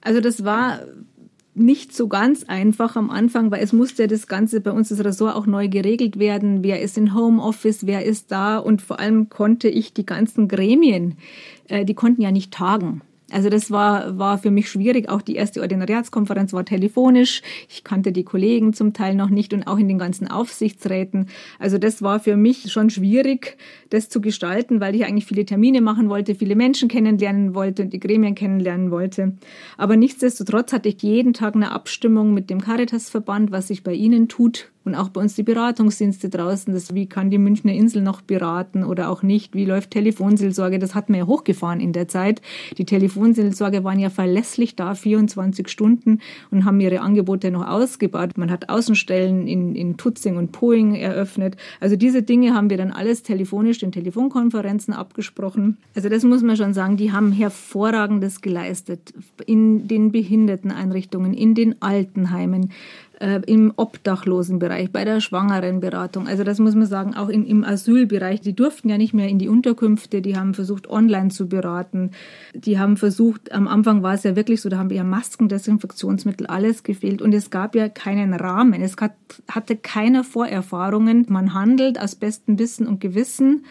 Also 0.00 0.20
das 0.20 0.44
war 0.44 0.80
nicht 1.54 1.94
so 1.94 2.08
ganz 2.08 2.44
einfach 2.44 2.96
am 2.96 3.10
Anfang, 3.10 3.50
weil 3.50 3.62
es 3.62 3.72
musste 3.72 4.08
das 4.08 4.26
Ganze 4.26 4.60
bei 4.60 4.70
uns 4.70 4.88
das 4.88 5.04
Ressort 5.04 5.36
auch 5.36 5.46
neu 5.46 5.68
geregelt 5.68 6.18
werden. 6.18 6.62
Wer 6.62 6.80
ist 6.80 6.96
in 6.96 7.14
Homeoffice, 7.14 7.86
wer 7.86 8.04
ist 8.04 8.32
da 8.32 8.56
und 8.56 8.80
vor 8.80 8.98
allem 8.98 9.28
konnte 9.28 9.68
ich 9.68 9.92
die 9.92 10.06
ganzen 10.06 10.48
Gremien, 10.48 11.18
äh, 11.68 11.84
die 11.84 11.94
konnten 11.94 12.22
ja 12.22 12.30
nicht 12.30 12.52
tagen. 12.52 13.02
Also 13.32 13.48
das 13.48 13.70
war, 13.70 14.18
war 14.18 14.38
für 14.38 14.50
mich 14.50 14.70
schwierig. 14.70 15.08
Auch 15.08 15.22
die 15.22 15.36
erste 15.36 15.60
Ordinariatskonferenz 15.60 16.52
war 16.52 16.64
telefonisch. 16.64 17.42
Ich 17.68 17.84
kannte 17.84 18.12
die 18.12 18.24
Kollegen 18.24 18.72
zum 18.72 18.92
Teil 18.92 19.14
noch 19.14 19.30
nicht 19.30 19.54
und 19.54 19.66
auch 19.66 19.78
in 19.78 19.88
den 19.88 19.98
ganzen 19.98 20.28
Aufsichtsräten. 20.28 21.26
Also 21.58 21.78
das 21.78 22.02
war 22.02 22.20
für 22.20 22.36
mich 22.36 22.70
schon 22.70 22.90
schwierig, 22.90 23.56
das 23.90 24.08
zu 24.08 24.20
gestalten, 24.20 24.80
weil 24.80 24.94
ich 24.94 25.04
eigentlich 25.04 25.26
viele 25.26 25.44
Termine 25.44 25.80
machen 25.80 26.08
wollte, 26.08 26.34
viele 26.34 26.56
Menschen 26.56 26.88
kennenlernen 26.88 27.54
wollte 27.54 27.82
und 27.82 27.92
die 27.92 28.00
Gremien 28.00 28.34
kennenlernen 28.34 28.90
wollte. 28.90 29.34
Aber 29.76 29.96
nichtsdestotrotz 29.96 30.72
hatte 30.72 30.88
ich 30.88 31.02
jeden 31.02 31.32
Tag 31.32 31.54
eine 31.54 31.72
Abstimmung 31.72 32.34
mit 32.34 32.50
dem 32.50 32.60
Caritasverband, 32.60 33.50
was 33.50 33.68
sich 33.68 33.82
bei 33.82 33.94
Ihnen 33.94 34.28
tut, 34.28 34.70
und 34.84 34.94
auch 34.94 35.08
bei 35.08 35.20
uns 35.20 35.34
die 35.34 35.42
Beratungsdienste 35.42 36.28
draußen, 36.28 36.72
das, 36.72 36.94
wie 36.94 37.06
kann 37.06 37.30
die 37.30 37.38
Münchner 37.38 37.72
Insel 37.72 38.02
noch 38.02 38.20
beraten 38.20 38.84
oder 38.84 39.10
auch 39.10 39.22
nicht, 39.22 39.54
wie 39.54 39.64
läuft 39.64 39.90
Telefonseelsorge, 39.90 40.78
das 40.78 40.94
hat 40.94 41.08
man 41.08 41.20
ja 41.20 41.26
hochgefahren 41.26 41.80
in 41.80 41.92
der 41.92 42.08
Zeit. 42.08 42.42
Die 42.78 42.84
Telefonseelsorge 42.84 43.84
waren 43.84 43.98
ja 43.98 44.10
verlässlich 44.10 44.76
da, 44.76 44.94
24 44.94 45.68
Stunden 45.68 46.20
und 46.50 46.64
haben 46.64 46.80
ihre 46.80 47.00
Angebote 47.00 47.50
noch 47.50 47.66
ausgebaut. 47.66 48.36
Man 48.36 48.50
hat 48.50 48.68
Außenstellen 48.68 49.46
in, 49.46 49.74
in 49.74 49.96
Tutzing 49.96 50.36
und 50.36 50.52
Poing 50.52 50.94
eröffnet. 50.94 51.56
Also 51.80 51.96
diese 51.96 52.22
Dinge 52.22 52.54
haben 52.54 52.70
wir 52.70 52.76
dann 52.76 52.90
alles 52.90 53.22
telefonisch 53.22 53.82
in 53.82 53.92
Telefonkonferenzen 53.92 54.94
abgesprochen. 54.94 55.78
Also 55.94 56.08
das 56.08 56.24
muss 56.24 56.42
man 56.42 56.56
schon 56.56 56.74
sagen, 56.74 56.96
die 56.96 57.12
haben 57.12 57.32
hervorragendes 57.32 58.40
geleistet 58.40 59.12
in 59.46 59.88
den 59.88 60.12
Behinderteneinrichtungen, 60.12 61.34
in 61.34 61.54
den 61.54 61.80
Altenheimen, 61.80 62.70
äh, 63.22 63.40
im 63.46 63.72
Obdachlosenbereich, 63.76 64.71
bei 64.92 65.04
der 65.04 65.20
Schwangerenberatung. 65.20 66.28
Also 66.28 66.44
das 66.44 66.58
muss 66.58 66.74
man 66.74 66.86
sagen, 66.86 67.14
auch 67.14 67.28
in, 67.28 67.44
im 67.44 67.64
Asylbereich. 67.64 68.40
Die 68.40 68.54
durften 68.54 68.88
ja 68.88 68.98
nicht 68.98 69.14
mehr 69.14 69.28
in 69.28 69.38
die 69.38 69.48
Unterkünfte, 69.48 70.22
die 70.22 70.36
haben 70.36 70.54
versucht, 70.54 70.88
online 70.88 71.30
zu 71.30 71.48
beraten. 71.48 72.10
Die 72.54 72.78
haben 72.78 72.96
versucht, 72.96 73.52
am 73.52 73.68
Anfang 73.68 74.02
war 74.02 74.14
es 74.14 74.22
ja 74.22 74.36
wirklich 74.36 74.60
so, 74.60 74.68
da 74.68 74.78
haben 74.78 74.90
ja 74.90 75.04
Masken, 75.04 75.48
Desinfektionsmittel, 75.48 76.46
alles 76.46 76.82
gefehlt. 76.82 77.22
Und 77.22 77.32
es 77.32 77.50
gab 77.50 77.74
ja 77.74 77.88
keinen 77.88 78.34
Rahmen. 78.34 78.82
Es 78.82 78.96
hat, 78.96 79.14
hatte 79.48 79.76
keine 79.76 80.24
Vorerfahrungen. 80.24 81.26
Man 81.28 81.54
handelt 81.54 82.00
aus 82.00 82.14
bestem 82.14 82.58
Wissen 82.58 82.86
und 82.86 83.00
Gewissen 83.00 83.64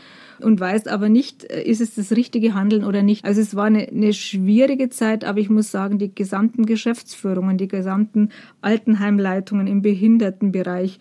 und 0.44 0.60
weiß 0.60 0.88
aber 0.88 1.10
nicht, 1.10 1.44
äh, 1.46 1.64
ist 1.64 1.82
es 1.82 1.96
das 1.96 2.12
richtige 2.12 2.54
Handeln 2.54 2.84
oder 2.84 3.04
nicht. 3.04 3.26
Also 3.26 3.42
es 3.42 3.56
war 3.56 3.66
eine, 3.66 3.88
eine 3.88 4.14
schwierige 4.14 4.90
Zeit, 4.90 5.24
aber 5.24 5.40
ich 5.40 5.50
muss 5.50 5.72
sagen, 5.72 5.98
die 5.98 6.14
gesamten 6.14 6.66
Geschäftsführungen, 6.66 7.58
die 7.58 7.68
gesamten 7.68 8.30
Altenheimleitungen 8.62 9.68
im 9.68 9.82
Behindertenbereich 9.82 11.00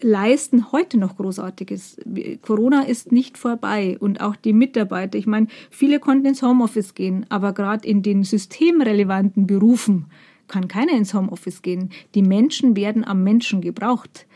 leisten 0.00 0.72
heute 0.72 0.98
noch 0.98 1.16
Großartiges. 1.16 1.98
Corona 2.42 2.82
ist 2.82 3.12
nicht 3.12 3.38
vorbei 3.38 3.96
und 3.98 4.20
auch 4.20 4.36
die 4.36 4.52
Mitarbeiter. 4.52 5.18
Ich 5.18 5.26
meine, 5.26 5.46
viele 5.70 6.00
konnten 6.00 6.26
ins 6.26 6.42
Homeoffice 6.42 6.94
gehen, 6.94 7.26
aber 7.28 7.52
gerade 7.52 7.86
in 7.88 8.02
den 8.02 8.22
systemrelevanten 8.22 9.46
Berufen 9.46 10.06
kann 10.48 10.68
keiner 10.68 10.92
ins 10.92 11.14
Homeoffice 11.14 11.62
gehen. 11.62 11.90
Die 12.14 12.22
Menschen 12.22 12.76
werden 12.76 13.04
am 13.04 13.24
Menschen 13.24 13.60
gebraucht. 13.60 14.26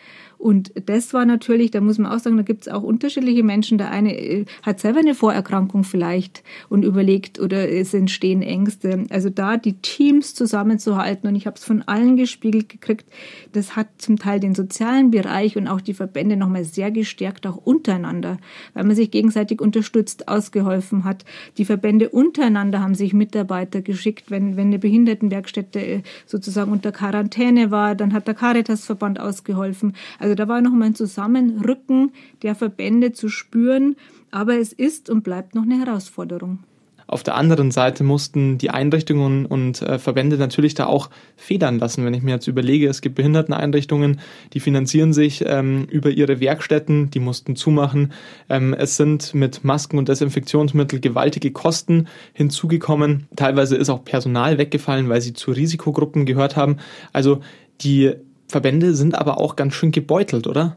Und 0.41 0.73
das 0.87 1.13
war 1.13 1.27
natürlich, 1.27 1.71
da 1.71 1.83
muss 1.83 1.99
man 1.99 2.11
auch 2.11 2.19
sagen, 2.19 2.39
da 2.39 2.43
gibt 2.43 2.63
es 2.63 2.73
auch 2.73 2.83
unterschiedliche 2.83 3.43
Menschen. 3.43 3.77
Der 3.77 3.91
eine 3.91 4.17
äh, 4.17 4.47
hat 4.63 4.81
selber 4.81 5.01
eine 5.01 5.15
Vorerkrankung 5.15 5.85
vielleicht 5.85 6.43
und 6.71 6.83
überlegt 6.83 7.39
oder 7.39 7.71
es 7.71 7.93
entstehen 7.93 8.41
Ängste. 8.41 9.05
Also 9.11 9.29
da 9.29 9.59
die 9.59 9.75
Teams 9.75 10.35
zusammenzuhalten 10.35 11.29
und 11.29 11.37
ich 11.37 11.47
habe 11.47 11.57
es 11.57 11.65
von 11.65 11.83
allen 11.83 12.17
gespiegelt 12.17 12.71
gekriegt, 12.71 13.05
das 13.53 13.77
hat 13.77 13.89
zum 13.99 14.19
Teil 14.19 14.41
den 14.41 14.55
sozialen 14.55 15.11
Bereich 15.11 15.59
und 15.59 15.69
auch 15.69 15.83
die 15.83 15.93
Verbände 15.93 16.39
nochmal 16.39 16.65
sehr 16.65 16.91
gestärkt, 16.91 17.47
auch 17.47 17.59
untereinander, 17.59 18.39
weil 18.73 18.85
man 18.85 18.97
sich 18.97 19.11
gegenseitig 19.11 19.61
unterstützt, 19.61 20.29
ausgeholfen 20.29 21.05
hat. 21.05 21.27
Die 21.59 21.67
Verbände 21.67 22.09
untereinander 22.09 22.81
haben 22.81 22.95
sich 22.95 23.13
Mitarbeiter 23.13 23.83
geschickt, 23.83 24.31
wenn, 24.31 24.57
wenn 24.57 24.69
eine 24.69 24.79
Behindertenwerkstätte 24.79 25.81
äh, 25.81 26.03
sozusagen 26.25 26.73
unter 26.73 26.93
Quarantäne 26.93 27.71
war, 27.71 27.95
dann 27.95 28.15
hat 28.15 28.27
der 28.27 28.35
Caritasverband 28.35 29.21
ausgeholfen. 29.21 29.93
Also 30.19 30.30
also 30.31 30.37
da 30.37 30.47
war 30.47 30.61
noch 30.61 30.71
mal 30.71 30.85
ein 30.85 30.95
Zusammenrücken 30.95 32.13
der 32.43 32.55
Verbände 32.55 33.11
zu 33.11 33.29
spüren, 33.29 33.97
aber 34.31 34.59
es 34.59 34.73
ist 34.73 35.11
und 35.11 35.25
bleibt 35.25 35.57
noch 35.57 35.65
eine 35.65 35.85
Herausforderung. 35.85 36.61
Auf 37.09 37.25
der 37.25 37.35
anderen 37.35 37.73
Seite 37.73 38.05
mussten 38.05 38.57
die 38.57 38.71
Einrichtungen 38.71 39.45
und 39.45 39.83
äh, 39.83 39.99
Verbände 39.99 40.37
natürlich 40.37 40.75
da 40.75 40.87
auch 40.87 41.11
federn 41.35 41.81
lassen. 41.81 42.05
Wenn 42.05 42.15
ich 42.15 42.23
mir 42.23 42.31
jetzt 42.31 42.47
überlege, 42.47 42.89
es 42.89 43.01
gibt 43.01 43.17
Behinderteneinrichtungen, 43.17 44.21
die 44.53 44.61
finanzieren 44.61 45.13
sich 45.13 45.43
ähm, 45.45 45.89
über 45.91 46.11
ihre 46.11 46.39
Werkstätten, 46.39 47.11
die 47.11 47.19
mussten 47.19 47.57
zumachen. 47.57 48.13
Ähm, 48.49 48.73
es 48.73 48.97
sind 48.97 49.35
mit 49.35 49.65
Masken 49.65 49.99
und 49.99 50.09
Desinfektionsmittel 50.09 51.01
gewaltige 51.01 51.51
Kosten 51.51 52.07
hinzugekommen. 52.35 53.27
Teilweise 53.35 53.75
ist 53.75 53.91
auch 53.91 54.05
Personal 54.05 54.59
weggefallen, 54.59 55.09
weil 55.09 55.23
sie 55.23 55.33
zu 55.33 55.51
Risikogruppen 55.51 56.25
gehört 56.25 56.55
haben. 56.55 56.77
Also 57.13 57.41
die 57.81 58.15
Verbände 58.51 58.95
sind 58.95 59.15
aber 59.15 59.39
auch 59.39 59.57
ganz 59.57 59.75
schön 59.75 59.93
gebeutelt, 59.93 60.47
oder? 60.47 60.77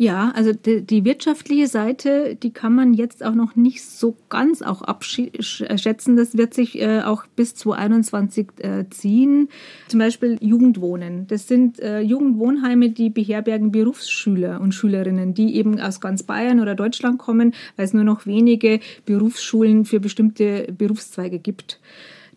Ja, 0.00 0.32
also 0.34 0.54
die, 0.54 0.80
die, 0.80 1.04
wirtschaftliche 1.04 1.66
Seite, 1.66 2.34
die 2.34 2.54
kann 2.54 2.74
man 2.74 2.94
jetzt 2.94 3.22
auch 3.22 3.34
noch 3.34 3.54
nicht 3.54 3.84
so 3.84 4.16
ganz 4.30 4.62
auch 4.62 4.80
abschätzen. 4.80 6.16
Das 6.16 6.38
wird 6.38 6.54
sich 6.54 6.80
äh, 6.80 7.02
auch 7.02 7.26
bis 7.36 7.54
2021 7.54 8.46
äh, 8.60 8.84
ziehen. 8.88 9.50
Zum 9.88 10.00
Beispiel 10.00 10.38
Jugendwohnen. 10.40 11.26
Das 11.26 11.48
sind 11.48 11.80
äh, 11.80 12.00
Jugendwohnheime, 12.00 12.88
die 12.88 13.10
beherbergen 13.10 13.72
Berufsschüler 13.72 14.62
und 14.62 14.74
Schülerinnen, 14.74 15.34
die 15.34 15.54
eben 15.56 15.78
aus 15.78 16.00
ganz 16.00 16.22
Bayern 16.22 16.60
oder 16.60 16.74
Deutschland 16.74 17.18
kommen, 17.18 17.52
weil 17.76 17.84
es 17.84 17.92
nur 17.92 18.04
noch 18.04 18.24
wenige 18.24 18.80
Berufsschulen 19.04 19.84
für 19.84 20.00
bestimmte 20.00 20.72
Berufszweige 20.72 21.40
gibt. 21.40 21.78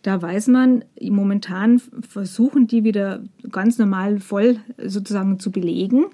Da 0.04 0.20
weiß 0.20 0.48
man, 0.48 0.84
momentan 1.00 1.80
versuchen 2.06 2.66
die 2.66 2.84
wieder 2.84 3.22
ganz 3.50 3.78
normal 3.78 4.20
voll 4.20 4.58
sozusagen 4.76 5.40
zu 5.40 5.50
belegen. 5.50 6.04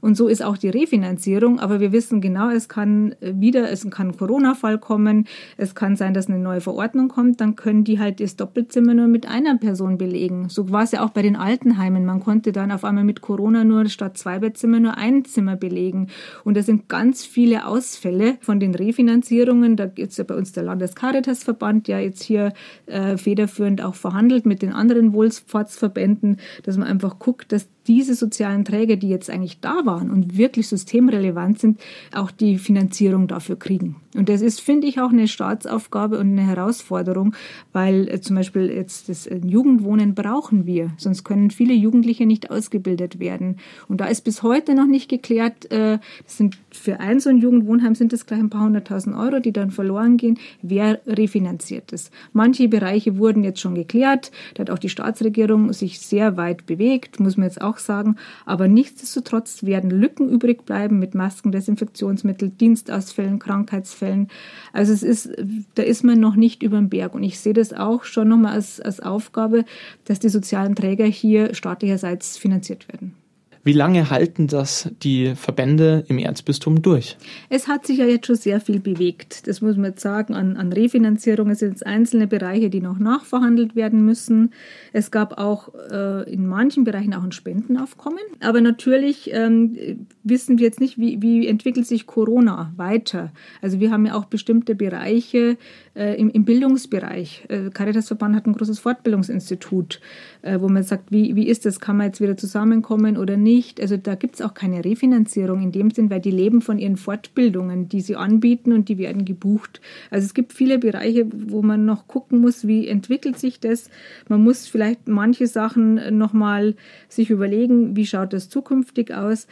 Und 0.00 0.16
so 0.16 0.28
ist 0.28 0.42
auch 0.42 0.56
die 0.56 0.68
Refinanzierung. 0.68 1.60
Aber 1.60 1.80
wir 1.80 1.92
wissen 1.92 2.20
genau, 2.20 2.50
es 2.50 2.68
kann 2.68 3.14
wieder, 3.20 3.70
es 3.70 3.88
kann 3.90 4.08
ein 4.08 4.16
Corona-Fall 4.16 4.78
kommen. 4.78 5.26
Es 5.56 5.74
kann 5.74 5.96
sein, 5.96 6.14
dass 6.14 6.28
eine 6.28 6.38
neue 6.38 6.60
Verordnung 6.60 7.08
kommt. 7.08 7.40
Dann 7.40 7.56
können 7.56 7.84
die 7.84 7.98
halt 7.98 8.20
das 8.20 8.36
Doppelzimmer 8.36 8.94
nur 8.94 9.08
mit 9.08 9.28
einer 9.28 9.56
Person 9.58 9.98
belegen. 9.98 10.48
So 10.48 10.70
war 10.70 10.82
es 10.82 10.92
ja 10.92 11.04
auch 11.04 11.10
bei 11.10 11.22
den 11.22 11.36
Altenheimen. 11.36 12.04
Man 12.04 12.20
konnte 12.20 12.52
dann 12.52 12.72
auf 12.72 12.84
einmal 12.84 13.04
mit 13.04 13.20
Corona 13.20 13.64
nur 13.64 13.88
statt 13.88 14.16
zwei 14.16 14.38
Bettzimmer 14.38 14.80
nur 14.80 14.96
ein 14.96 15.24
Zimmer 15.24 15.56
belegen. 15.56 16.08
Und 16.44 16.56
da 16.56 16.62
sind 16.62 16.88
ganz 16.88 17.24
viele 17.24 17.66
Ausfälle 17.66 18.38
von 18.40 18.60
den 18.60 18.74
Refinanzierungen. 18.74 19.76
Da 19.76 19.90
es 19.96 20.16
ja 20.16 20.24
bei 20.24 20.34
uns 20.34 20.52
der 20.52 20.62
Landescaritasverband, 20.64 21.88
ja 21.88 21.98
jetzt 21.98 22.22
hier 22.22 22.52
äh, 22.86 23.16
federführend 23.16 23.82
auch 23.82 23.94
verhandelt 23.94 24.46
mit 24.46 24.62
den 24.62 24.72
anderen 24.72 25.12
Wohlfahrtsverbänden, 25.12 26.38
dass 26.62 26.76
man 26.76 26.88
einfach 26.88 27.18
guckt, 27.18 27.52
dass 27.52 27.68
diese 27.86 28.14
sozialen 28.14 28.64
Träger, 28.64 28.96
die 28.96 29.08
jetzt 29.08 29.30
eigentlich 29.30 29.60
da 29.60 29.84
waren 29.84 30.10
und 30.10 30.36
wirklich 30.36 30.68
systemrelevant 30.68 31.58
sind, 31.58 31.80
auch 32.14 32.30
die 32.30 32.58
Finanzierung 32.58 33.28
dafür 33.28 33.58
kriegen. 33.58 33.96
Und 34.16 34.28
das 34.28 34.40
ist, 34.40 34.60
finde 34.60 34.88
ich, 34.88 35.00
auch 35.00 35.10
eine 35.10 35.28
Staatsaufgabe 35.28 36.18
und 36.18 36.32
eine 36.32 36.42
Herausforderung, 36.42 37.34
weil 37.72 38.08
äh, 38.08 38.20
zum 38.20 38.34
Beispiel 38.34 38.68
jetzt 38.68 39.08
das 39.08 39.26
äh, 39.28 39.40
Jugendwohnen 39.44 40.16
brauchen 40.16 40.66
wir, 40.66 40.90
sonst 40.96 41.22
können 41.22 41.50
viele 41.50 41.74
Jugendliche 41.74 42.26
nicht 42.26 42.50
ausgebildet 42.50 43.20
werden. 43.20 43.58
Und 43.86 44.00
da 44.00 44.06
ist 44.06 44.22
bis 44.22 44.42
heute 44.42 44.74
noch 44.74 44.86
nicht 44.86 45.08
geklärt, 45.08 45.70
äh, 45.70 45.98
sind 46.26 46.58
für 46.72 46.98
ein 46.98 47.20
so 47.20 47.30
ein 47.30 47.38
Jugendwohnheim 47.38 47.94
sind 47.94 48.12
das 48.12 48.26
gleich 48.26 48.40
ein 48.40 48.50
paar 48.50 48.64
hunderttausend 48.64 49.14
Euro, 49.16 49.38
die 49.38 49.52
dann 49.52 49.70
verloren 49.70 50.16
gehen, 50.16 50.38
wer 50.60 51.00
refinanziert 51.06 51.92
es. 51.92 52.10
Manche 52.32 52.68
Bereiche 52.68 53.16
wurden 53.16 53.44
jetzt 53.44 53.60
schon 53.60 53.76
geklärt, 53.76 54.32
da 54.54 54.62
hat 54.62 54.70
auch 54.70 54.78
die 54.78 54.88
Staatsregierung 54.88 55.72
sich 55.72 56.00
sehr 56.00 56.36
weit 56.36 56.66
bewegt, 56.66 57.20
muss 57.20 57.36
man 57.36 57.46
jetzt 57.46 57.62
auch 57.62 57.69
sagen, 57.78 58.16
aber 58.44 58.68
nichtsdestotrotz 58.68 59.62
werden 59.62 59.90
Lücken 59.90 60.28
übrig 60.28 60.64
bleiben 60.64 60.98
mit 60.98 61.14
Masken, 61.14 61.52
Desinfektionsmittel, 61.52 62.50
Dienstausfällen, 62.50 63.38
Krankheitsfällen, 63.38 64.00
Fällen. 64.00 64.28
Also 64.72 64.92
es 64.92 65.02
ist, 65.02 65.30
da 65.74 65.82
ist 65.82 66.02
man 66.02 66.18
noch 66.18 66.36
nicht 66.36 66.62
über 66.62 66.78
den 66.78 66.88
Berg. 66.88 67.14
Und 67.14 67.22
ich 67.22 67.38
sehe 67.38 67.52
das 67.52 67.72
auch 67.72 68.04
schon 68.04 68.28
nochmal 68.28 68.54
als, 68.54 68.80
als 68.80 69.00
Aufgabe, 69.00 69.64
dass 70.04 70.18
die 70.18 70.28
sozialen 70.28 70.74
Träger 70.74 71.04
hier 71.04 71.54
staatlicherseits 71.54 72.36
finanziert 72.36 72.88
werden. 72.88 73.14
Wie 73.62 73.74
lange 73.74 74.08
halten 74.08 74.46
das 74.46 74.88
die 75.02 75.34
Verbände 75.34 76.04
im 76.08 76.16
Erzbistum 76.16 76.80
durch? 76.80 77.18
Es 77.50 77.68
hat 77.68 77.86
sich 77.86 77.98
ja 77.98 78.06
jetzt 78.06 78.26
schon 78.26 78.36
sehr 78.36 78.58
viel 78.58 78.80
bewegt. 78.80 79.46
Das 79.46 79.60
muss 79.60 79.76
man 79.76 79.90
jetzt 79.90 80.00
sagen. 80.00 80.34
An, 80.34 80.56
an 80.56 80.72
Refinanzierung 80.72 81.50
es 81.50 81.58
sind 81.58 81.72
jetzt 81.72 81.86
einzelne 81.86 82.26
Bereiche, 82.26 82.70
die 82.70 82.80
noch 82.80 82.98
nachverhandelt 82.98 83.76
werden 83.76 84.02
müssen. 84.04 84.54
Es 84.94 85.10
gab 85.10 85.38
auch 85.38 85.74
äh, 85.90 86.32
in 86.32 86.46
manchen 86.46 86.84
Bereichen 86.84 87.12
auch 87.12 87.22
ein 87.22 87.32
Spendenaufkommen. 87.32 88.20
Aber 88.40 88.62
natürlich 88.62 89.30
ähm, 89.34 90.06
wissen 90.24 90.58
wir 90.58 90.64
jetzt 90.64 90.80
nicht, 90.80 90.96
wie, 90.96 91.20
wie 91.20 91.46
entwickelt 91.46 91.86
sich 91.86 92.06
Corona 92.06 92.72
weiter. 92.76 93.30
Also 93.60 93.78
wir 93.78 93.90
haben 93.90 94.06
ja 94.06 94.14
auch 94.14 94.24
bestimmte 94.24 94.74
Bereiche 94.74 95.58
äh, 95.94 96.14
im, 96.14 96.30
im, 96.30 96.44
Bildungsbereich. 96.44 97.46
Äh, 97.48 97.70
Caritasverband 97.70 98.36
hat 98.36 98.46
ein 98.46 98.52
großes 98.52 98.78
Fortbildungsinstitut, 98.78 100.00
äh, 100.42 100.60
wo 100.60 100.68
man 100.68 100.82
sagt, 100.82 101.10
wie, 101.10 101.34
wie 101.34 101.48
ist 101.48 101.66
das? 101.66 101.80
Kann 101.80 101.96
man 101.96 102.06
jetzt 102.06 102.20
wieder 102.20 102.36
zusammenkommen 102.36 103.16
oder 103.16 103.36
nicht? 103.36 103.80
Also 103.80 103.96
da 103.96 104.14
gibt 104.14 104.36
es 104.36 104.42
auch 104.42 104.54
keine 104.54 104.84
Refinanzierung 104.84 105.62
in 105.62 105.72
dem 105.72 105.90
Sinn, 105.90 106.10
weil 106.10 106.20
die 106.20 106.30
leben 106.30 106.62
von 106.62 106.78
ihren 106.78 106.96
Fortbildungen, 106.96 107.88
die 107.88 108.00
sie 108.00 108.16
anbieten 108.16 108.72
und 108.72 108.88
die 108.88 108.98
werden 108.98 109.24
gebucht. 109.24 109.80
Also 110.10 110.26
es 110.26 110.34
gibt 110.34 110.52
viele 110.52 110.78
Bereiche, 110.78 111.26
wo 111.32 111.62
man 111.62 111.84
noch 111.84 112.06
gucken 112.06 112.40
muss, 112.40 112.66
wie 112.66 112.86
entwickelt 112.86 113.38
sich 113.38 113.60
das. 113.60 113.90
Man 114.28 114.44
muss 114.44 114.68
vielleicht 114.68 115.08
manche 115.08 115.46
Sachen 115.46 116.16
nochmal 116.16 116.76
sich 117.08 117.30
überlegen, 117.30 117.96
wie 117.96 118.06
schaut 118.06 118.32
das 118.32 118.48
zukünftig 118.48 119.12
aus. 119.12 119.46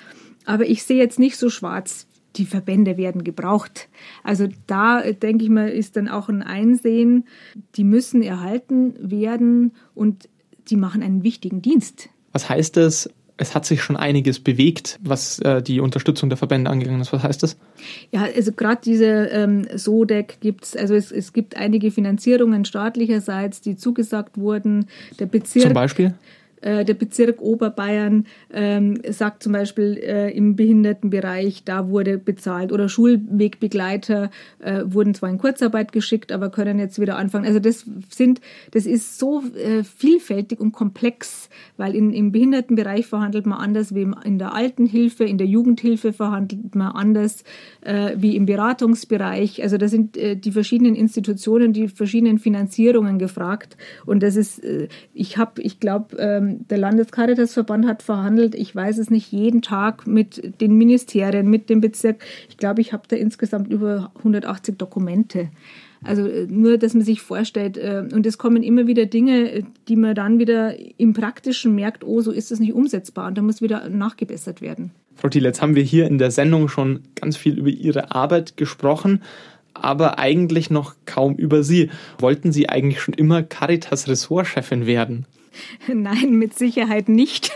Aber 0.44 0.66
ich 0.66 0.82
sehe 0.82 0.98
jetzt 0.98 1.18
nicht 1.18 1.36
so 1.36 1.50
schwarz, 1.50 2.06
die 2.38 2.46
Verbände 2.46 2.96
werden 2.96 3.24
gebraucht. 3.24 3.88
Also 4.22 4.48
da 4.66 5.02
denke 5.12 5.44
ich 5.44 5.50
mal, 5.50 5.68
ist 5.68 5.96
dann 5.96 6.08
auch 6.08 6.28
ein 6.28 6.42
Einsehen, 6.42 7.24
die 7.74 7.84
müssen 7.84 8.22
erhalten 8.22 8.94
werden 8.98 9.72
und 9.94 10.28
die 10.68 10.76
machen 10.76 11.02
einen 11.02 11.22
wichtigen 11.22 11.62
Dienst. 11.62 12.08
Was 12.32 12.48
heißt 12.48 12.76
das 12.76 13.10
es 13.38 13.54
hat 13.54 13.64
sich 13.64 13.82
schon 13.82 13.96
einiges 13.96 14.40
bewegt, 14.40 14.98
was 15.02 15.38
äh, 15.38 15.62
die 15.62 15.80
Unterstützung 15.80 16.28
der 16.28 16.36
Verbände 16.36 16.70
angegangen 16.70 17.00
ist. 17.00 17.12
Was 17.12 17.22
heißt 17.22 17.42
das? 17.42 17.56
Ja, 18.10 18.26
also 18.34 18.52
gerade 18.52 18.80
diese 18.84 19.06
ähm, 19.06 19.66
SODEC 19.74 20.40
gibt 20.40 20.64
es, 20.64 20.76
also 20.76 20.94
es, 20.94 21.12
es 21.12 21.32
gibt 21.32 21.56
einige 21.56 21.90
Finanzierungen 21.90 22.64
staatlicherseits, 22.64 23.60
die 23.60 23.76
zugesagt 23.76 24.36
wurden. 24.36 24.86
Der 25.20 25.26
Bezirk. 25.26 25.66
Zum 25.66 25.72
Beispiel? 25.72 26.14
Äh, 26.60 26.84
der 26.84 26.94
Bezirk 26.94 27.40
Oberbayern 27.40 28.26
ähm, 28.52 29.00
sagt 29.08 29.42
zum 29.42 29.52
Beispiel 29.52 29.98
äh, 30.02 30.30
im 30.30 30.56
Behindertenbereich, 30.56 31.64
da 31.64 31.88
wurde 31.88 32.18
bezahlt 32.18 32.72
oder 32.72 32.88
Schulwegbegleiter 32.88 34.30
äh, 34.58 34.82
wurden 34.84 35.14
zwar 35.14 35.30
in 35.30 35.38
Kurzarbeit 35.38 35.92
geschickt, 35.92 36.32
aber 36.32 36.50
können 36.50 36.78
jetzt 36.78 37.00
wieder 37.00 37.16
anfangen. 37.16 37.46
Also 37.46 37.60
das 37.60 37.86
sind, 38.10 38.40
das 38.72 38.86
ist 38.86 39.18
so 39.18 39.42
äh, 39.54 39.84
vielfältig 39.84 40.60
und 40.60 40.72
komplex, 40.72 41.48
weil 41.76 41.94
in, 41.94 42.12
im 42.12 42.32
Behindertenbereich 42.32 43.06
verhandelt 43.06 43.46
man 43.46 43.58
anders 43.58 43.94
wie 43.94 44.10
in 44.24 44.38
der 44.38 44.54
Altenhilfe, 44.54 45.24
in 45.24 45.38
der 45.38 45.46
Jugendhilfe 45.46 46.12
verhandelt 46.12 46.74
man 46.74 46.92
anders 46.92 47.44
äh, 47.82 48.12
wie 48.16 48.36
im 48.36 48.46
Beratungsbereich. 48.46 49.62
Also 49.62 49.76
da 49.76 49.88
sind 49.88 50.16
äh, 50.16 50.36
die 50.36 50.52
verschiedenen 50.52 50.94
Institutionen, 50.94 51.72
die 51.72 51.88
verschiedenen 51.88 52.38
Finanzierungen 52.38 53.18
gefragt 53.18 53.76
und 54.06 54.22
das 54.22 54.36
ist, 54.36 54.62
ich 55.14 55.36
habe, 55.36 55.62
ich 55.62 55.80
glaube, 55.80 56.16
ähm, 56.18 56.47
ähm, 56.48 56.66
der 56.68 56.78
Landescaritasverband 56.78 57.86
hat 57.86 58.02
verhandelt, 58.02 58.54
ich 58.54 58.74
weiß 58.74 58.98
es 58.98 59.10
nicht, 59.10 59.30
jeden 59.32 59.62
Tag 59.62 60.06
mit 60.06 60.60
den 60.60 60.76
Ministerien, 60.76 61.48
mit 61.48 61.70
dem 61.70 61.80
Bezirk. 61.80 62.24
Ich 62.48 62.56
glaube, 62.56 62.80
ich 62.80 62.92
habe 62.92 63.04
da 63.08 63.16
insgesamt 63.16 63.68
über 63.68 64.12
180 64.18 64.76
Dokumente. 64.76 65.48
Also 66.04 66.26
äh, 66.26 66.46
nur, 66.48 66.78
dass 66.78 66.94
man 66.94 67.02
sich 67.02 67.20
vorstellt, 67.20 67.76
äh, 67.76 68.04
und 68.12 68.26
es 68.26 68.38
kommen 68.38 68.62
immer 68.62 68.86
wieder 68.86 69.06
Dinge, 69.06 69.64
die 69.88 69.96
man 69.96 70.14
dann 70.14 70.38
wieder 70.38 70.74
im 70.98 71.12
Praktischen 71.12 71.74
merkt, 71.74 72.04
oh, 72.04 72.20
so 72.20 72.30
ist 72.30 72.50
das 72.50 72.60
nicht 72.60 72.72
umsetzbar 72.72 73.28
und 73.28 73.38
da 73.38 73.42
muss 73.42 73.62
wieder 73.62 73.88
nachgebessert 73.88 74.60
werden. 74.60 74.92
Frau 75.16 75.28
Thiel, 75.28 75.44
jetzt 75.44 75.60
haben 75.60 75.74
wir 75.74 75.82
hier 75.82 76.06
in 76.06 76.18
der 76.18 76.30
Sendung 76.30 76.68
schon 76.68 77.00
ganz 77.16 77.36
viel 77.36 77.58
über 77.58 77.70
Ihre 77.70 78.12
Arbeit 78.12 78.56
gesprochen, 78.56 79.22
aber 79.74 80.18
eigentlich 80.18 80.70
noch 80.70 80.94
kaum 81.06 81.34
über 81.34 81.64
Sie. 81.64 81.90
Wollten 82.18 82.52
Sie 82.52 82.68
eigentlich 82.68 83.00
schon 83.00 83.14
immer 83.14 83.42
Caritas-Ressortchefin 83.42 84.86
werden? 84.86 85.26
Nein, 85.92 86.32
mit 86.32 86.56
Sicherheit 86.56 87.08
nicht. 87.08 87.50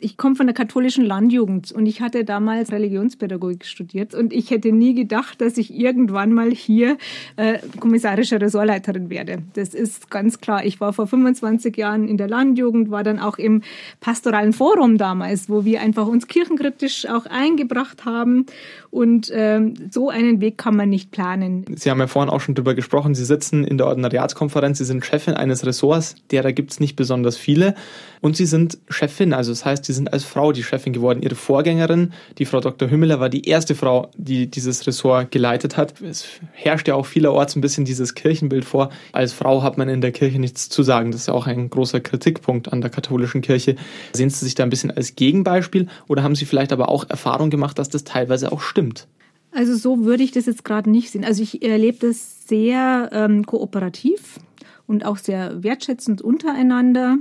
Ich 0.00 0.16
komme 0.16 0.36
von 0.36 0.46
der 0.46 0.54
katholischen 0.54 1.04
Landjugend 1.04 1.72
und 1.72 1.86
ich 1.86 2.00
hatte 2.00 2.24
damals 2.24 2.72
Religionspädagogik 2.72 3.64
studiert 3.64 4.14
und 4.14 4.32
ich 4.32 4.50
hätte 4.50 4.72
nie 4.72 4.94
gedacht, 4.94 5.40
dass 5.40 5.56
ich 5.56 5.74
irgendwann 5.74 6.32
mal 6.32 6.50
hier 6.50 6.98
äh, 7.36 7.58
kommissarische 7.80 8.40
Ressortleiterin 8.40 9.10
werde. 9.10 9.42
Das 9.54 9.74
ist 9.74 10.10
ganz 10.10 10.40
klar. 10.40 10.64
Ich 10.64 10.80
war 10.80 10.92
vor 10.92 11.06
25 11.06 11.76
Jahren 11.76 12.08
in 12.08 12.16
der 12.16 12.28
Landjugend, 12.28 12.90
war 12.90 13.02
dann 13.02 13.18
auch 13.18 13.38
im 13.38 13.62
pastoralen 14.00 14.52
Forum 14.52 14.98
damals, 14.98 15.48
wo 15.48 15.64
wir 15.64 15.80
einfach 15.80 16.06
uns 16.06 16.26
kirchenkritisch 16.26 17.06
auch 17.06 17.26
eingebracht 17.26 18.04
haben 18.04 18.46
und 18.94 19.28
ähm, 19.34 19.74
so 19.90 20.08
einen 20.08 20.40
Weg 20.40 20.56
kann 20.56 20.76
man 20.76 20.88
nicht 20.88 21.10
planen. 21.10 21.64
Sie 21.74 21.90
haben 21.90 21.98
ja 21.98 22.06
vorhin 22.06 22.30
auch 22.30 22.40
schon 22.40 22.54
drüber 22.54 22.74
gesprochen. 22.74 23.16
Sie 23.16 23.24
sitzen 23.24 23.64
in 23.64 23.76
der 23.76 23.88
Ordinariatskonferenz, 23.88 24.78
Sie 24.78 24.84
sind 24.84 25.04
Chefin 25.04 25.34
eines 25.34 25.66
Ressorts, 25.66 26.14
derer 26.30 26.52
gibt 26.52 26.70
es 26.70 26.78
nicht 26.78 26.94
besonders 26.94 27.36
viele. 27.36 27.74
Und 28.20 28.36
Sie 28.36 28.46
sind 28.46 28.78
Chefin, 28.88 29.34
also 29.34 29.50
das 29.50 29.64
heißt, 29.64 29.84
Sie 29.84 29.92
sind 29.92 30.12
als 30.12 30.22
Frau 30.22 30.52
die 30.52 30.62
Chefin 30.62 30.92
geworden. 30.92 31.22
Ihre 31.22 31.34
Vorgängerin, 31.34 32.12
die 32.38 32.44
Frau 32.44 32.60
Dr. 32.60 32.88
Hümmeler, 32.88 33.18
war 33.18 33.28
die 33.28 33.48
erste 33.48 33.74
Frau, 33.74 34.10
die 34.16 34.46
dieses 34.46 34.86
Ressort 34.86 35.32
geleitet 35.32 35.76
hat. 35.76 36.00
Es 36.00 36.24
herrscht 36.52 36.86
ja 36.86 36.94
auch 36.94 37.04
vielerorts 37.04 37.56
ein 37.56 37.60
bisschen 37.62 37.84
dieses 37.84 38.14
Kirchenbild 38.14 38.64
vor. 38.64 38.90
Als 39.10 39.32
Frau 39.32 39.64
hat 39.64 39.76
man 39.76 39.88
in 39.88 40.02
der 40.02 40.12
Kirche 40.12 40.38
nichts 40.38 40.68
zu 40.68 40.84
sagen. 40.84 41.10
Das 41.10 41.22
ist 41.22 41.26
ja 41.26 41.34
auch 41.34 41.48
ein 41.48 41.68
großer 41.68 41.98
Kritikpunkt 41.98 42.72
an 42.72 42.80
der 42.80 42.90
katholischen 42.90 43.42
Kirche. 43.42 43.74
Sehen 44.12 44.30
Sie 44.30 44.44
sich 44.44 44.54
da 44.54 44.62
ein 44.62 44.70
bisschen 44.70 44.92
als 44.92 45.16
Gegenbeispiel 45.16 45.88
oder 46.06 46.22
haben 46.22 46.36
Sie 46.36 46.44
vielleicht 46.44 46.72
aber 46.72 46.88
auch 46.88 47.10
Erfahrung 47.10 47.50
gemacht, 47.50 47.76
dass 47.78 47.88
das 47.88 48.04
teilweise 48.04 48.52
auch 48.52 48.60
stimmt? 48.60 48.83
Stimmt? 48.84 49.08
Also 49.52 49.76
so 49.76 50.04
würde 50.04 50.24
ich 50.24 50.32
das 50.32 50.46
jetzt 50.46 50.64
gerade 50.64 50.90
nicht 50.90 51.10
sehen. 51.10 51.24
Also 51.24 51.42
ich 51.42 51.62
erlebe 51.62 52.08
das 52.08 52.46
sehr 52.46 53.10
ähm, 53.12 53.46
kooperativ 53.46 54.40
und 54.86 55.04
auch 55.06 55.16
sehr 55.16 55.62
wertschätzend 55.62 56.22
untereinander. 56.22 57.18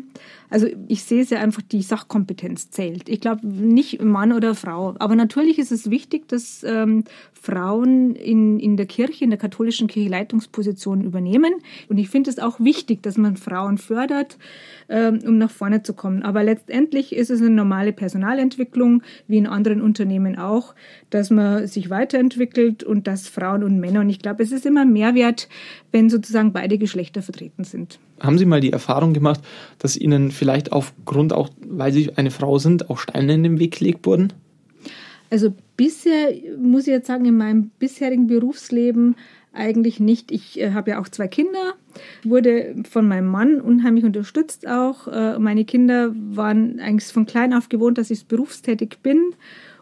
Also 0.53 0.67
ich 0.87 1.03
sehe 1.03 1.23
es 1.23 1.31
ja 1.31 1.39
einfach, 1.39 1.63
die 1.63 1.81
Sachkompetenz 1.81 2.69
zählt. 2.69 3.09
Ich 3.09 3.21
glaube 3.21 3.47
nicht 3.47 4.03
Mann 4.03 4.31
oder 4.31 4.53
Frau. 4.53 4.93
Aber 4.99 5.15
natürlich 5.15 5.57
ist 5.57 5.71
es 5.71 5.89
wichtig, 5.89 6.27
dass 6.27 6.63
ähm, 6.63 7.05
Frauen 7.33 8.13
in, 8.13 8.59
in 8.59 8.77
der 8.77 8.85
Kirche, 8.85 9.23
in 9.23 9.31
der 9.31 9.39
katholischen 9.39 9.87
Kirche 9.87 10.09
Leitungspositionen 10.09 11.05
übernehmen. 11.05 11.55
Und 11.89 11.97
ich 11.97 12.07
finde 12.07 12.29
es 12.29 12.37
auch 12.37 12.59
wichtig, 12.59 13.01
dass 13.01 13.17
man 13.17 13.35
Frauen 13.35 13.79
fördert, 13.79 14.37
ähm, 14.89 15.21
um 15.25 15.39
nach 15.39 15.49
vorne 15.49 15.81
zu 15.81 15.95
kommen. 15.95 16.21
Aber 16.21 16.43
letztendlich 16.43 17.15
ist 17.15 17.31
es 17.31 17.41
eine 17.41 17.49
normale 17.49 17.91
Personalentwicklung, 17.91 19.01
wie 19.27 19.39
in 19.39 19.47
anderen 19.47 19.81
Unternehmen 19.81 20.37
auch, 20.37 20.75
dass 21.09 21.31
man 21.31 21.65
sich 21.65 21.89
weiterentwickelt 21.89 22.83
und 22.83 23.07
dass 23.07 23.27
Frauen 23.27 23.63
und 23.63 23.79
Männer. 23.79 24.01
Und 24.01 24.09
ich 24.11 24.19
glaube, 24.19 24.43
es 24.43 24.51
ist 24.51 24.67
immer 24.67 24.85
Mehrwert, 24.85 25.49
wenn 25.91 26.11
sozusagen 26.11 26.53
beide 26.53 26.77
Geschlechter 26.77 27.23
vertreten 27.23 27.63
sind. 27.63 27.97
Haben 28.19 28.37
Sie 28.37 28.45
mal 28.45 28.61
die 28.61 28.71
Erfahrung 28.71 29.13
gemacht, 29.13 29.41
dass 29.79 29.97
Ihnen 29.97 30.31
vielleicht 30.31 30.71
aufgrund 30.71 31.33
auch, 31.33 31.49
weil 31.67 31.91
Sie 31.91 32.11
eine 32.15 32.31
Frau 32.31 32.57
sind, 32.57 32.89
auch 32.89 32.97
Steine 32.97 33.33
in 33.33 33.43
den 33.43 33.59
Weg 33.59 33.79
gelegt 33.79 34.05
wurden? 34.05 34.33
Also 35.29 35.53
bisher, 35.77 36.31
muss 36.57 36.83
ich 36.83 36.93
jetzt 36.93 37.07
sagen, 37.07 37.25
in 37.25 37.37
meinem 37.37 37.71
bisherigen 37.79 38.27
Berufsleben 38.27 39.15
eigentlich 39.53 39.99
nicht. 39.99 40.31
Ich 40.31 40.59
äh, 40.59 40.71
habe 40.71 40.91
ja 40.91 41.01
auch 41.01 41.07
zwei 41.07 41.27
Kinder, 41.27 41.73
wurde 42.23 42.75
von 42.89 43.07
meinem 43.07 43.27
Mann 43.27 43.61
unheimlich 43.61 44.03
unterstützt 44.03 44.67
auch. 44.67 45.07
Äh, 45.07 45.39
meine 45.39 45.65
Kinder 45.65 46.13
waren 46.15 46.79
eigentlich 46.79 47.11
von 47.11 47.25
klein 47.25 47.53
auf 47.53 47.69
gewohnt, 47.69 47.97
dass 47.97 48.09
ich 48.09 48.25
berufstätig 48.25 48.97
bin. 49.03 49.33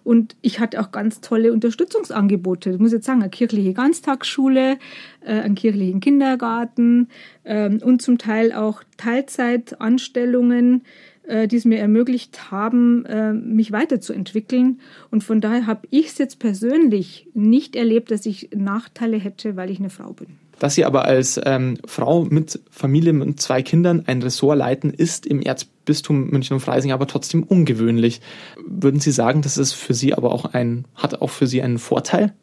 Und 0.03 0.35
ich 0.41 0.59
hatte 0.59 0.81
auch 0.81 0.91
ganz 0.91 1.21
tolle 1.21 1.53
Unterstützungsangebote. 1.53 2.71
Ich 2.71 2.79
muss 2.79 2.91
jetzt 2.91 3.05
sagen, 3.05 3.21
eine 3.21 3.29
kirchliche 3.29 3.73
Ganztagsschule, 3.73 4.77
äh, 5.21 5.31
einen 5.31 5.55
kirchlichen 5.55 5.99
Kindergarten 5.99 7.09
ähm, 7.45 7.79
und 7.83 8.01
zum 8.01 8.17
Teil 8.17 8.51
auch 8.51 8.83
Teilzeitanstellungen, 8.97 10.83
äh, 11.23 11.47
die 11.47 11.57
es 11.57 11.65
mir 11.65 11.79
ermöglicht 11.79 12.51
haben, 12.51 13.05
äh, 13.05 13.33
mich 13.33 13.71
weiterzuentwickeln. 13.71 14.79
Und 15.11 15.23
von 15.23 15.39
daher 15.39 15.67
habe 15.67 15.87
ich 15.91 16.07
es 16.07 16.17
jetzt 16.17 16.39
persönlich 16.39 17.27
nicht 17.33 17.75
erlebt, 17.75 18.11
dass 18.11 18.25
ich 18.25 18.49
Nachteile 18.55 19.17
hätte, 19.17 19.55
weil 19.55 19.69
ich 19.69 19.79
eine 19.79 19.89
Frau 19.89 20.13
bin. 20.13 20.40
Dass 20.61 20.75
Sie 20.75 20.85
aber 20.85 21.05
als 21.05 21.41
ähm, 21.43 21.79
Frau 21.87 22.23
mit 22.25 22.59
Familie 22.69 23.19
und 23.19 23.41
zwei 23.41 23.63
Kindern 23.63 24.03
ein 24.05 24.21
Ressort 24.21 24.59
leiten, 24.59 24.93
ist 24.93 25.25
im 25.25 25.41
Erzbistum 25.41 26.27
München 26.29 26.53
und 26.53 26.59
Freising 26.59 26.91
aber 26.91 27.07
trotzdem 27.07 27.41
ungewöhnlich. 27.41 28.21
Würden 28.63 28.99
Sie 28.99 29.09
sagen, 29.09 29.41
das 29.41 29.57
ist 29.57 29.73
für 29.73 29.95
Sie 29.95 30.13
aber 30.13 30.31
auch 30.31 30.45
ein, 30.45 30.85
hat 30.93 31.19
auch 31.19 31.31
für 31.31 31.47
Sie 31.47 31.63
einen 31.63 31.79
Vorteil? 31.79 32.35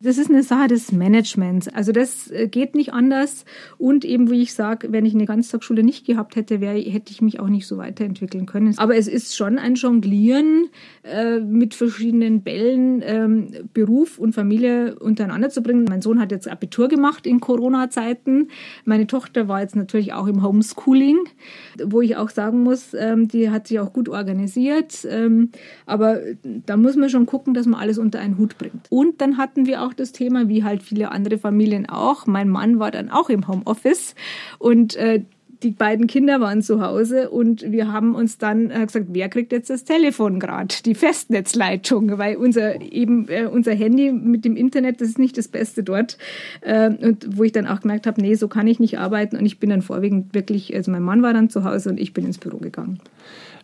Das 0.00 0.18
ist 0.18 0.30
eine 0.30 0.42
Sache 0.42 0.68
des 0.68 0.92
Managements. 0.92 1.68
Also 1.68 1.92
das 1.92 2.30
äh, 2.30 2.48
geht 2.48 2.74
nicht 2.74 2.92
anders. 2.92 3.44
Und 3.78 4.04
eben, 4.04 4.30
wie 4.30 4.42
ich 4.42 4.54
sage, 4.54 4.92
wenn 4.92 5.06
ich 5.06 5.14
eine 5.14 5.26
Ganztagsschule 5.26 5.82
nicht 5.82 6.06
gehabt 6.06 6.36
hätte, 6.36 6.60
wär, 6.60 6.74
hätte 6.74 7.12
ich 7.12 7.22
mich 7.22 7.40
auch 7.40 7.48
nicht 7.48 7.66
so 7.66 7.78
weiterentwickeln 7.78 8.46
können. 8.46 8.74
Aber 8.78 8.96
es 8.96 9.08
ist 9.08 9.36
schon 9.36 9.58
ein 9.58 9.74
Jonglieren 9.74 10.68
äh, 11.02 11.40
mit 11.40 11.74
verschiedenen 11.74 12.42
Bällen, 12.42 13.02
ähm, 13.04 13.48
Beruf 13.72 14.18
und 14.18 14.34
Familie 14.34 14.98
untereinander 14.98 15.50
zu 15.50 15.62
bringen. 15.62 15.86
Mein 15.88 16.02
Sohn 16.02 16.20
hat 16.20 16.30
jetzt 16.30 16.48
Abitur 16.48 16.88
gemacht 16.88 17.26
in 17.26 17.40
Corona-Zeiten. 17.40 18.48
Meine 18.84 19.06
Tochter 19.06 19.48
war 19.48 19.60
jetzt 19.60 19.76
natürlich 19.76 20.12
auch 20.12 20.26
im 20.26 20.42
Homeschooling, 20.42 21.18
wo 21.84 22.00
ich 22.00 22.16
auch 22.16 22.30
sagen 22.30 22.62
muss, 22.62 22.94
ähm, 22.94 23.28
die 23.28 23.50
hat 23.50 23.68
sich 23.68 23.80
auch 23.80 23.92
gut 23.92 24.08
organisiert. 24.08 25.06
Ähm, 25.08 25.50
aber 25.86 26.20
da 26.44 26.76
muss 26.76 26.96
man 26.96 27.08
schon 27.08 27.26
gucken, 27.26 27.54
dass 27.54 27.66
man 27.66 27.80
alles 27.80 27.98
unter 27.98 28.20
einen 28.20 28.38
Hut 28.38 28.58
bringt. 28.58 28.86
Und 28.90 29.20
dann 29.20 29.38
hatten 29.38 29.66
wir 29.66 29.82
auch 29.82 29.85
auch 29.86 29.94
das 29.94 30.12
Thema, 30.12 30.48
wie 30.48 30.64
halt 30.64 30.82
viele 30.82 31.10
andere 31.12 31.38
Familien 31.38 31.88
auch. 31.88 32.26
Mein 32.26 32.48
Mann 32.48 32.78
war 32.78 32.90
dann 32.90 33.10
auch 33.10 33.30
im 33.30 33.48
Homeoffice 33.48 34.14
und 34.58 34.96
äh, 34.96 35.22
die 35.62 35.70
beiden 35.70 36.06
Kinder 36.06 36.40
waren 36.40 36.62
zu 36.62 36.80
Hause 36.80 37.30
und 37.30 37.70
wir 37.72 37.90
haben 37.92 38.14
uns 38.14 38.38
dann 38.38 38.70
äh, 38.70 38.84
gesagt, 38.86 39.06
wer 39.10 39.28
kriegt 39.28 39.52
jetzt 39.52 39.70
das 39.70 39.84
Telefon 39.84 40.38
gerade, 40.38 40.74
die 40.84 40.94
Festnetzleitung, 40.94 42.18
weil 42.18 42.36
unser 42.36 42.80
eben 42.80 43.28
äh, 43.28 43.46
unser 43.46 43.72
Handy 43.72 44.12
mit 44.12 44.44
dem 44.44 44.56
Internet, 44.56 45.00
das 45.00 45.08
ist 45.08 45.18
nicht 45.18 45.38
das 45.38 45.48
Beste 45.48 45.82
dort. 45.82 46.18
Äh, 46.60 46.90
und 46.90 47.36
wo 47.36 47.44
ich 47.44 47.52
dann 47.52 47.66
auch 47.66 47.80
gemerkt 47.80 48.06
habe, 48.06 48.20
nee, 48.20 48.34
so 48.34 48.48
kann 48.48 48.66
ich 48.66 48.80
nicht 48.80 48.98
arbeiten 48.98 49.36
und 49.36 49.46
ich 49.46 49.58
bin 49.58 49.70
dann 49.70 49.82
vorwiegend 49.82 50.34
wirklich, 50.34 50.74
also 50.74 50.90
mein 50.90 51.02
Mann 51.02 51.22
war 51.22 51.32
dann 51.32 51.48
zu 51.48 51.64
Hause 51.64 51.90
und 51.90 51.98
ich 51.98 52.12
bin 52.12 52.26
ins 52.26 52.38
Büro 52.38 52.58
gegangen 52.58 53.00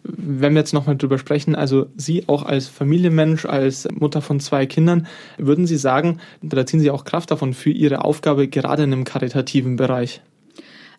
wenn 0.04 0.54
wir 0.54 0.60
jetzt 0.60 0.72
nochmal 0.72 0.96
drüber 0.96 1.18
sprechen, 1.18 1.54
also 1.54 1.86
Sie 1.96 2.28
auch 2.28 2.44
als 2.44 2.68
Familienmensch, 2.68 3.46
als 3.46 3.88
Mutter 3.92 4.20
von 4.20 4.40
zwei 4.40 4.66
Kindern, 4.66 5.06
würden 5.38 5.66
Sie 5.66 5.76
sagen, 5.76 6.18
da 6.42 6.66
ziehen 6.66 6.80
Sie 6.80 6.90
auch 6.90 7.04
Kraft 7.04 7.30
davon 7.30 7.54
für 7.54 7.70
Ihre 7.70 8.04
Aufgabe 8.04 8.48
gerade 8.48 8.84
in 8.84 8.92
einem 8.92 9.04
karitativen 9.04 9.76
Bereich? 9.76 10.22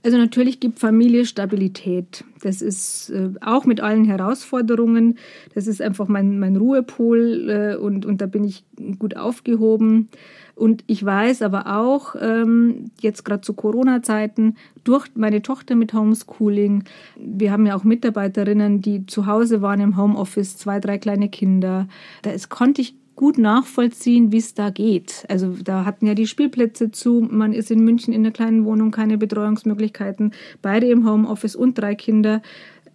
Also 0.05 0.17
natürlich 0.17 0.59
gibt 0.59 0.79
Familie 0.79 1.25
Stabilität. 1.25 2.25
Das 2.41 2.61
ist 2.61 3.09
äh, 3.09 3.29
auch 3.39 3.63
mit 3.63 3.79
allen 3.79 4.03
Herausforderungen. 4.03 5.17
Das 5.55 5.65
ist 5.65 5.81
einfach 5.81 6.09
mein, 6.09 6.39
mein 6.39 6.57
Ruhepol 6.57 7.49
äh, 7.49 7.75
und, 7.77 8.05
und 8.05 8.19
da 8.19 8.25
bin 8.25 8.43
ich 8.43 8.65
gut 8.99 9.15
aufgehoben. 9.15 10.09
Und 10.55 10.83
ich 10.87 11.03
weiß 11.03 11.41
aber 11.41 11.77
auch, 11.77 12.15
ähm, 12.19 12.91
jetzt 13.01 13.25
gerade 13.25 13.41
zu 13.41 13.53
Corona-Zeiten, 13.53 14.55
durch 14.83 15.07
meine 15.15 15.41
Tochter 15.41 15.75
mit 15.75 15.93
Homeschooling, 15.93 16.83
wir 17.15 17.51
haben 17.51 17.65
ja 17.65 17.75
auch 17.75 17.83
Mitarbeiterinnen, 17.83 18.81
die 18.81 19.05
zu 19.07 19.25
Hause 19.25 19.61
waren 19.61 19.79
im 19.79 19.97
Homeoffice, 19.97 20.57
zwei, 20.57 20.79
drei 20.79 20.97
kleine 20.99 21.29
Kinder, 21.29 21.87
da 22.21 22.31
konnte 22.49 22.81
ich 22.81 22.95
gut 23.15 23.37
nachvollziehen, 23.37 24.31
wie 24.31 24.37
es 24.37 24.53
da 24.53 24.69
geht. 24.69 25.25
Also 25.29 25.55
da 25.63 25.85
hatten 25.85 26.07
ja 26.07 26.15
die 26.15 26.27
Spielplätze 26.27 26.91
zu, 26.91 27.27
man 27.29 27.53
ist 27.53 27.71
in 27.71 27.83
München 27.83 28.13
in 28.13 28.21
einer 28.21 28.31
kleinen 28.31 28.65
Wohnung, 28.65 28.91
keine 28.91 29.17
Betreuungsmöglichkeiten, 29.17 30.33
beide 30.61 30.87
im 30.87 31.07
Homeoffice 31.07 31.55
und 31.55 31.77
drei 31.77 31.95
Kinder. 31.95 32.41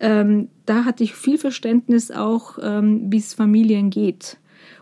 Ähm, 0.00 0.48
da 0.66 0.84
hatte 0.84 1.04
ich 1.04 1.14
viel 1.14 1.38
Verständnis 1.38 2.10
auch, 2.10 2.58
ähm, 2.62 3.12
wie 3.12 3.18
es 3.18 3.34
Familien 3.34 3.90
geht. 3.90 4.38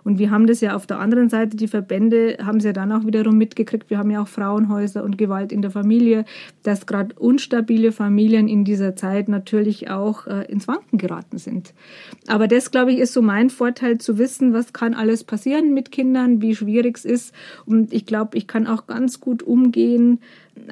Und 0.07 0.21
wir 0.21 0.31
haben 0.31 0.47
das 0.47 0.61
ja 0.61 0.77
auf 0.77 0.87
der 0.87 1.01
anderen 1.01 1.29
Seite, 1.29 1.57
die 1.57 1.67
Verbände 1.67 2.39
haben 2.41 2.59
es 2.59 2.65
ja 2.65 2.73
dann 2.73 2.93
auch 2.93 3.05
wiederum 3.05 3.37
mitgekriegt. 3.37 3.91
Wir 3.91 3.99
haben 3.99 4.13
ja 4.13 4.23
auch 4.23 4.29
Frauenhäuser 4.29 5.03
und 5.03 5.19
Gewalt 5.19 5.51
in 5.51 5.63
der 5.63 5.73
Familie, 5.73 6.25
dass 6.63 6.87
gerade 6.87 7.13
unstabile 7.19 7.91
Familien 7.91 8.47
in 8.47 8.65
dieser 8.65 8.95
Zeit 8.95 9.29
natürlich 9.29 9.91
auch 9.91 10.29
äh, 10.29 10.45
ins 10.45 10.69
Wanken 10.69 10.99
geraten 10.99 11.39
sind. 11.39 11.75
Aber 12.29 12.47
das, 12.47 12.71
glaube 12.71 12.93
ich, 12.93 13.01
ist 13.01 13.15
so 13.15 13.21
mein 13.21 13.51
Vorteil 13.51 13.99
zu 13.99 14.17
wissen, 14.17 14.53
was 14.53 14.73
kann 14.73 14.95
alles 14.95 15.25
passieren 15.25 15.75
mit 15.75 15.91
Kindern, 15.91 16.41
wie 16.41 16.55
schwierig 16.55 16.99
es 16.99 17.05
ist. 17.05 17.35
Und 17.65 17.93
ich 17.93 18.07
glaube, 18.07 18.39
ich 18.39 18.47
kann 18.47 18.69
auch 18.69 18.87
ganz 18.87 19.21
gut 19.21 19.43
umgehen 19.43 20.21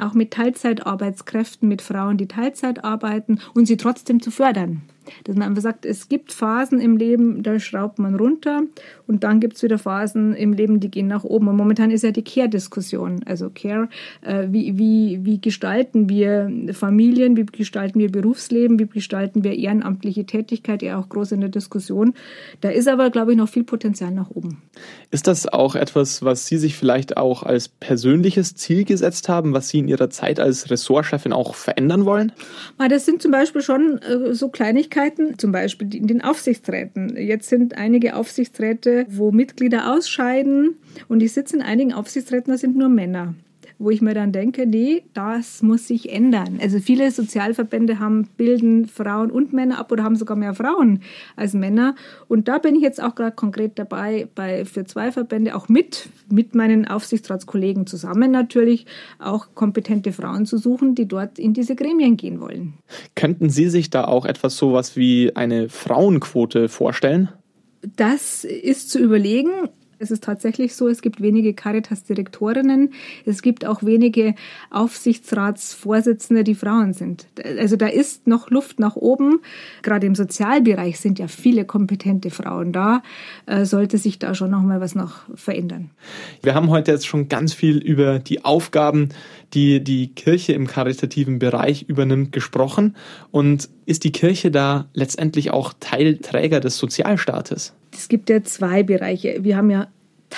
auch 0.01 0.15
mit 0.15 0.31
Teilzeitarbeitskräften, 0.31 1.69
mit 1.69 1.83
Frauen, 1.83 2.17
die 2.17 2.29
Teilzeit 2.29 2.85
arbeiten 2.85 3.41
und 3.53 3.67
sie 3.67 3.77
trotzdem 3.77 4.23
zu 4.23 4.31
fördern. 4.31 4.83
Dass 5.25 5.37
man 5.37 5.49
einfach 5.49 5.63
sagt, 5.63 5.87
es 5.87 6.09
gibt 6.09 6.33
Phasen 6.33 6.81
im 6.81 6.97
Leben, 6.97 7.43
da 7.43 7.59
schraubt 7.59 7.99
man 7.99 8.15
runter 8.15 8.63
und 9.07 9.25
dann 9.25 9.41
gibt 9.41 9.57
es 9.57 9.63
wieder 9.63 9.79
Phasen 9.79 10.35
im 10.35 10.53
Leben, 10.53 10.81
die 10.81 10.91
gehen 10.91 11.07
nach 11.07 11.25
oben. 11.25 11.49
Und 11.49 11.57
momentan 11.57 11.91
ist 11.91 12.03
ja 12.03 12.11
die 12.11 12.25
Care-Diskussion. 12.25 13.21
Also 13.27 13.51
Care, 13.51 13.89
äh, 14.23 14.49
wie, 14.51 14.79
wie, 14.79 15.21
wie 15.23 15.41
gestalten 15.41 16.09
wir 16.09 16.51
Familien, 16.73 17.37
wie 17.37 17.47
gestalten 17.47 17.99
wir 17.99 18.11
Berufsleben, 18.11 18.79
wie 18.79 18.87
gestalten 18.87 19.45
wir 19.45 19.57
ehrenamtliche 19.57 20.25
Tätigkeit, 20.25 20.83
ja 20.83 20.99
auch 20.99 21.09
groß 21.09 21.33
in 21.33 21.41
der 21.41 21.51
Diskussion. 21.51 22.15
Da 22.61 22.71
ist 22.71 22.89
aber, 22.89 23.11
glaube 23.11 23.33
ich, 23.33 23.39
noch 23.39 23.49
viel 23.49 23.65
Potenzial 23.65 24.11
nach 24.11 24.31
oben. 24.31 24.63
Ist 25.11 25.27
das 25.27 25.47
auch 25.47 25.75
etwas, 25.75 26.23
was 26.23 26.47
Sie 26.47 26.59
sich 26.59 26.77
vielleicht 26.77 27.17
auch 27.17 27.43
als 27.43 27.69
persönliches 27.69 28.55
Ziel 28.55 28.85
gesetzt 28.85 29.29
haben, 29.29 29.53
was 29.53 29.69
Sie 29.69 29.79
in 29.79 29.89
Ihrer 29.89 30.11
Zeit 30.11 30.41
als 30.41 30.71
Ressortchefin 30.71 31.33
auch 31.33 31.55
verändern 31.55 32.05
wollen? 32.05 32.33
Das 32.89 33.05
sind 33.07 33.23
zum 33.23 33.31
Beispiel 33.31 33.63
schon 33.63 33.99
äh, 33.99 34.35
so 34.35 34.49
Kleinigkeiten, 34.49 34.94
zum 35.37 35.53
Beispiel 35.53 35.95
in 35.95 36.07
den 36.07 36.23
Aufsichtsräten. 36.23 37.17
Jetzt 37.17 37.49
sind 37.49 37.77
einige 37.77 38.17
Aufsichtsräte, 38.17 39.07
wo 39.09 39.33
Mitglieder 39.33 39.93
ausscheiden 39.93 40.77
und 41.09 41.23
ich 41.23 41.33
sitze 41.33 41.57
in 41.57 41.63
einigen 41.63 41.93
Aufsichtsräten, 41.93 42.53
da 42.53 42.59
sind 42.59 42.77
nur 42.77 42.89
Männer 42.89 43.35
wo 43.79 43.91
ich 43.91 44.01
mir 44.01 44.15
dann 44.15 44.33
denke, 44.33 44.67
nee, 44.67 45.03
das 45.15 45.63
muss 45.63 45.89
sich 45.89 46.13
ändern. 46.13 46.59
Also 46.61 46.79
viele 46.79 47.11
Sozialverbände 47.11 47.99
haben, 47.99 48.29
bilden 48.37 48.87
Frauen 48.87 49.31
und 49.31 49.53
Männer 49.53 49.79
ab 49.79 49.91
oder 49.93 50.05
haben 50.05 50.17
sogar 50.17 50.37
mehr 50.37 50.55
Frauen 50.55 51.01
als 51.37 51.55
Männer. 51.55 51.95
Und 52.29 52.49
da 52.49 52.59
bin 52.59 52.77
ich 52.77 52.83
jetzt 52.83 53.03
auch 53.03 53.15
gerade 53.15 53.35
konkret 53.35 53.79
dabei, 53.79 54.29
bei, 54.35 54.65
für 54.65 54.85
zwei 54.85 55.13
Verbände 55.13 55.55
auch 55.55 55.69
mit, 55.69 56.09
mit 56.31 56.55
meinen 56.55 56.87
Aufsichtsratskollegen 56.87 57.87
zusammen 57.87 58.31
natürlich, 58.31 58.87
auch 59.19 59.49
kompetente 59.55 60.13
Frauen 60.13 60.47
zu 60.47 60.59
suchen, 60.59 60.95
die 60.95 61.07
dort 61.07 61.39
in 61.39 61.53
diese 61.53 61.75
Gremien 61.75 62.17
gehen 62.17 62.41
wollen. 62.41 62.75
Könnten 63.15 63.51
Sie 63.51 63.69
sich 63.69 63.91
da 63.91 64.05
auch 64.05 64.25
etwas 64.25 64.57
sowas 64.57 64.97
wie 64.97 65.35
eine 65.35 65.69
Frauenquote 65.69 66.69
vorstellen? 66.69 67.29
Das 67.97 68.45
ist 68.45 68.91
zu 68.91 68.99
überlegen. 68.99 69.51
Es 69.99 70.11
ist 70.11 70.25
tatsächlich 70.25 70.75
so, 70.75 70.89
es 70.89 71.03
gibt 71.03 71.21
wenige 71.21 71.55
Caritas-Direktorinnen, 71.55 72.93
es 73.25 73.43
gibt 73.43 73.65
auch 73.65 73.83
wenige 73.83 74.35
Aufsichtsratsvorsitzende, 74.71 76.45
die 76.45 76.55
Frauen 76.55 76.93
sind. 76.93 77.27
Also 77.59 77.77
da 77.77 77.87
ist 77.87 78.27
noch 78.27 78.51
Luft 78.51 78.81
nach 78.81 78.97
oben. 78.97 79.41
Gerade 79.83 80.07
im 80.07 80.15
Sozialbereich 80.15 80.99
sind 80.99 81.19
ja 81.19 81.29
viele 81.29 81.65
kompetente 81.65 82.31
Frauen 82.31 82.73
da. 82.73 83.03
Äh, 83.47 83.65
sollte 83.65 83.99
sich 83.99 84.19
da 84.19 84.35
schon 84.35 84.51
noch 84.51 84.63
mal 84.63 84.81
was 84.81 84.95
noch 84.95 85.23
verändern. 85.35 85.91
Wir 86.43 86.55
haben 86.55 86.71
heute 86.71 86.93
jetzt 86.93 87.07
schon 87.07 87.29
ganz 87.29 87.55
viel 87.55 87.79
über 87.79 88.19
die 88.19 88.45
Aufgaben, 88.45 89.11
die 89.53 89.83
die 89.83 90.09
Kirche 90.09 90.53
im 90.53 90.67
karitativen 90.67 91.39
Bereich 91.39 91.83
übernimmt, 91.83 92.33
gesprochen. 92.33 92.97
Und 93.31 93.69
ist 93.87 94.05
die 94.05 94.13
Kirche 94.13 94.51
da 94.51 94.89
letztendlich 94.95 95.51
auch 95.51 95.75
Teilträger 95.79 96.61
des 96.61 96.79
Sozialstaates? 96.79 97.75
Es 97.97 98.09
gibt 98.09 98.31
ja 98.31 98.43
zwei 98.43 98.83
Bereiche. 98.83 99.39
Wir 99.43 99.57
haben 99.57 99.71
ja 99.71 99.89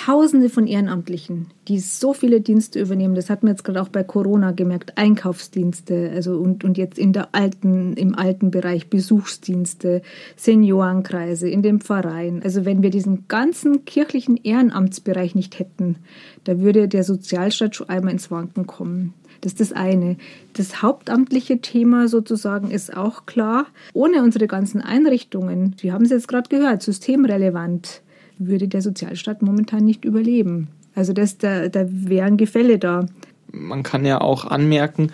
Tausende 0.05 0.49
von 0.49 0.67
Ehrenamtlichen, 0.67 1.47
die 1.67 1.79
so 1.79 2.13
viele 2.13 2.39
Dienste 2.39 2.79
übernehmen. 2.79 3.15
Das 3.15 3.31
hat 3.31 3.41
man 3.41 3.53
jetzt 3.53 3.63
gerade 3.63 3.81
auch 3.81 3.89
bei 3.89 4.03
Corona 4.03 4.51
gemerkt. 4.51 4.95
Einkaufsdienste, 4.95 6.11
also 6.13 6.37
und, 6.37 6.63
und 6.63 6.77
jetzt 6.77 6.99
in 6.99 7.13
der 7.13 7.29
alten, 7.33 7.93
im 7.93 8.13
alten 8.13 8.51
Bereich 8.51 8.91
Besuchsdienste, 8.91 10.03
Seniorenkreise, 10.35 11.49
in 11.49 11.63
den 11.63 11.79
Pfarreien. 11.79 12.43
Also 12.43 12.63
wenn 12.63 12.83
wir 12.83 12.91
diesen 12.91 13.27
ganzen 13.27 13.85
kirchlichen 13.85 14.37
Ehrenamtsbereich 14.37 15.33
nicht 15.33 15.57
hätten, 15.57 15.95
da 16.43 16.59
würde 16.59 16.87
der 16.87 17.03
Sozialstaat 17.03 17.75
schon 17.75 17.89
einmal 17.89 18.13
ins 18.13 18.29
Wanken 18.29 18.67
kommen. 18.67 19.15
Das 19.41 19.53
ist 19.53 19.59
das 19.59 19.73
eine. 19.73 20.17
Das 20.53 20.81
hauptamtliche 20.81 21.59
Thema 21.59 22.07
sozusagen 22.07 22.71
ist 22.71 22.95
auch 22.95 23.25
klar. 23.25 23.67
Ohne 23.93 24.23
unsere 24.23 24.47
ganzen 24.47 24.81
Einrichtungen, 24.81 25.75
wir 25.79 25.93
haben 25.93 26.05
es 26.05 26.11
jetzt 26.11 26.27
gerade 26.27 26.49
gehört, 26.49 26.81
systemrelevant, 26.81 28.01
würde 28.39 28.67
der 28.67 28.81
Sozialstaat 28.81 29.41
momentan 29.41 29.85
nicht 29.85 30.05
überleben. 30.05 30.67
Also 30.95 31.13
das, 31.13 31.37
da, 31.37 31.67
da 31.69 31.85
wären 31.89 32.37
Gefälle 32.37 32.79
da. 32.79 33.05
Man 33.51 33.83
kann 33.83 34.05
ja 34.05 34.19
auch 34.19 34.45
anmerken, 34.45 35.11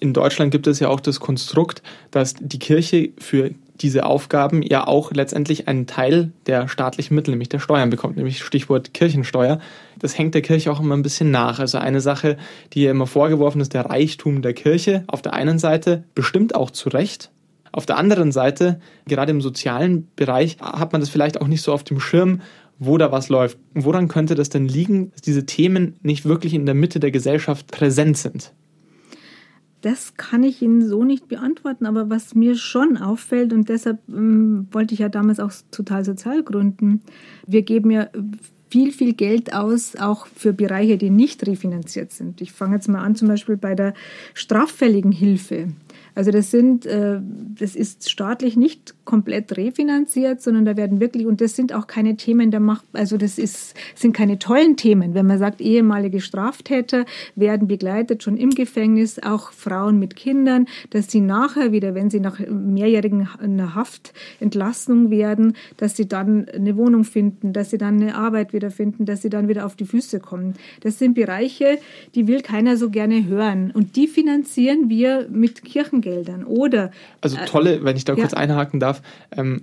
in 0.00 0.12
Deutschland 0.12 0.50
gibt 0.50 0.66
es 0.66 0.80
ja 0.80 0.88
auch 0.88 1.00
das 1.00 1.20
Konstrukt, 1.20 1.82
dass 2.10 2.34
die 2.34 2.58
Kirche 2.58 3.10
für 3.18 3.52
diese 3.82 4.06
Aufgaben 4.06 4.62
ja 4.62 4.86
auch 4.86 5.12
letztendlich 5.12 5.68
einen 5.68 5.86
Teil 5.86 6.32
der 6.46 6.68
staatlichen 6.68 7.14
Mittel, 7.14 7.32
nämlich 7.32 7.48
der 7.48 7.58
Steuern 7.58 7.90
bekommt, 7.90 8.16
nämlich 8.16 8.42
Stichwort 8.42 8.94
Kirchensteuer. 8.94 9.58
Das 9.98 10.16
hängt 10.16 10.34
der 10.34 10.42
Kirche 10.42 10.70
auch 10.72 10.80
immer 10.80 10.96
ein 10.96 11.02
bisschen 11.02 11.30
nach. 11.30 11.58
Also 11.58 11.78
eine 11.78 12.00
Sache, 12.00 12.36
die 12.72 12.82
ja 12.82 12.90
immer 12.90 13.06
vorgeworfen 13.06 13.60
ist, 13.60 13.74
der 13.74 13.86
Reichtum 13.86 14.42
der 14.42 14.54
Kirche 14.54 15.04
auf 15.08 15.22
der 15.22 15.34
einen 15.34 15.58
Seite 15.58 16.04
bestimmt 16.14 16.54
auch 16.54 16.70
zu 16.70 16.88
Recht, 16.88 17.30
auf 17.72 17.86
der 17.86 17.96
anderen 17.96 18.32
Seite, 18.32 18.80
gerade 19.06 19.30
im 19.30 19.40
sozialen 19.40 20.08
Bereich, 20.14 20.58
hat 20.60 20.92
man 20.92 21.00
das 21.00 21.08
vielleicht 21.08 21.40
auch 21.40 21.46
nicht 21.46 21.62
so 21.62 21.72
auf 21.72 21.84
dem 21.84 22.00
Schirm, 22.00 22.42
wo 22.78 22.98
da 22.98 23.10
was 23.12 23.30
läuft. 23.30 23.58
Woran 23.74 24.08
könnte 24.08 24.34
das 24.34 24.50
denn 24.50 24.68
liegen, 24.68 25.10
dass 25.12 25.22
diese 25.22 25.46
Themen 25.46 25.96
nicht 26.02 26.26
wirklich 26.26 26.52
in 26.52 26.66
der 26.66 26.74
Mitte 26.74 27.00
der 27.00 27.10
Gesellschaft 27.10 27.70
präsent 27.70 28.18
sind? 28.18 28.52
Das 29.82 30.16
kann 30.16 30.44
ich 30.44 30.62
Ihnen 30.62 30.86
so 30.88 31.04
nicht 31.04 31.28
beantworten, 31.28 31.86
aber 31.86 32.08
was 32.08 32.34
mir 32.34 32.56
schon 32.56 32.96
auffällt, 32.96 33.52
und 33.52 33.68
deshalb 33.68 33.98
ähm, 34.08 34.68
wollte 34.70 34.94
ich 34.94 35.00
ja 35.00 35.08
damals 35.08 35.40
auch 35.40 35.52
total 35.70 36.04
sozial 36.04 36.42
gründen, 36.42 37.02
wir 37.46 37.62
geben 37.62 37.90
ja 37.90 38.08
viel, 38.70 38.90
viel 38.90 39.12
Geld 39.12 39.52
aus, 39.52 39.96
auch 39.96 40.26
für 40.26 40.54
Bereiche, 40.54 40.96
die 40.96 41.10
nicht 41.10 41.46
refinanziert 41.46 42.10
sind. 42.10 42.40
Ich 42.40 42.52
fange 42.52 42.76
jetzt 42.76 42.88
mal 42.88 43.02
an, 43.02 43.14
zum 43.14 43.28
Beispiel 43.28 43.58
bei 43.58 43.74
der 43.74 43.92
straffälligen 44.32 45.12
Hilfe. 45.12 45.68
Also 46.14 46.30
das 46.30 46.50
sind, 46.50 46.86
äh, 46.86 47.20
das 47.58 47.76
ist 47.76 48.10
staatlich 48.10 48.56
nicht 48.56 48.94
komplett 49.04 49.56
refinanziert, 49.56 50.42
sondern 50.42 50.64
da 50.64 50.76
werden 50.76 51.00
wirklich, 51.00 51.26
und 51.26 51.40
das 51.40 51.56
sind 51.56 51.72
auch 51.72 51.86
keine 51.86 52.16
Themen 52.16 52.50
der 52.50 52.60
Macht, 52.60 52.84
also 52.92 53.16
das 53.16 53.38
ist, 53.38 53.74
sind 53.94 54.12
keine 54.12 54.38
tollen 54.38 54.76
Themen. 54.76 55.14
Wenn 55.14 55.26
man 55.26 55.38
sagt, 55.38 55.60
ehemalige 55.60 56.20
Straftäter 56.20 57.04
werden 57.34 57.68
begleitet, 57.68 58.22
schon 58.22 58.36
im 58.36 58.50
Gefängnis, 58.50 59.18
auch 59.18 59.52
Frauen 59.52 59.98
mit 59.98 60.16
Kindern, 60.16 60.66
dass 60.90 61.10
sie 61.10 61.20
nachher 61.20 61.72
wieder, 61.72 61.94
wenn 61.94 62.10
sie 62.10 62.20
nach 62.20 62.38
mehrjährigen 62.38 63.74
Haftentlassung 63.74 65.10
werden, 65.10 65.56
dass 65.76 65.96
sie 65.96 66.06
dann 66.06 66.48
eine 66.48 66.76
Wohnung 66.76 67.04
finden, 67.04 67.52
dass 67.52 67.70
sie 67.70 67.78
dann 67.78 68.00
eine 68.00 68.14
Arbeit 68.14 68.52
wieder 68.52 68.70
finden, 68.70 69.04
dass 69.04 69.22
sie 69.22 69.30
dann 69.30 69.48
wieder 69.48 69.66
auf 69.66 69.76
die 69.76 69.86
Füße 69.86 70.20
kommen. 70.20 70.54
Das 70.80 70.98
sind 70.98 71.14
Bereiche, 71.14 71.78
die 72.14 72.26
will 72.26 72.42
keiner 72.42 72.76
so 72.76 72.90
gerne 72.90 73.26
hören. 73.26 73.70
Und 73.72 73.96
die 73.96 74.06
finanzieren 74.06 74.88
wir 74.88 75.28
mit 75.30 75.64
Kirchen 75.64 76.00
Geldern 76.00 76.44
oder. 76.44 76.90
Also 77.20 77.36
äh, 77.36 77.46
tolle, 77.46 77.84
wenn 77.84 77.96
ich 77.96 78.04
da 78.04 78.14
ja. 78.14 78.20
kurz 78.20 78.34
einhaken 78.34 78.80
darf, 78.80 78.91
ähm, 79.36 79.62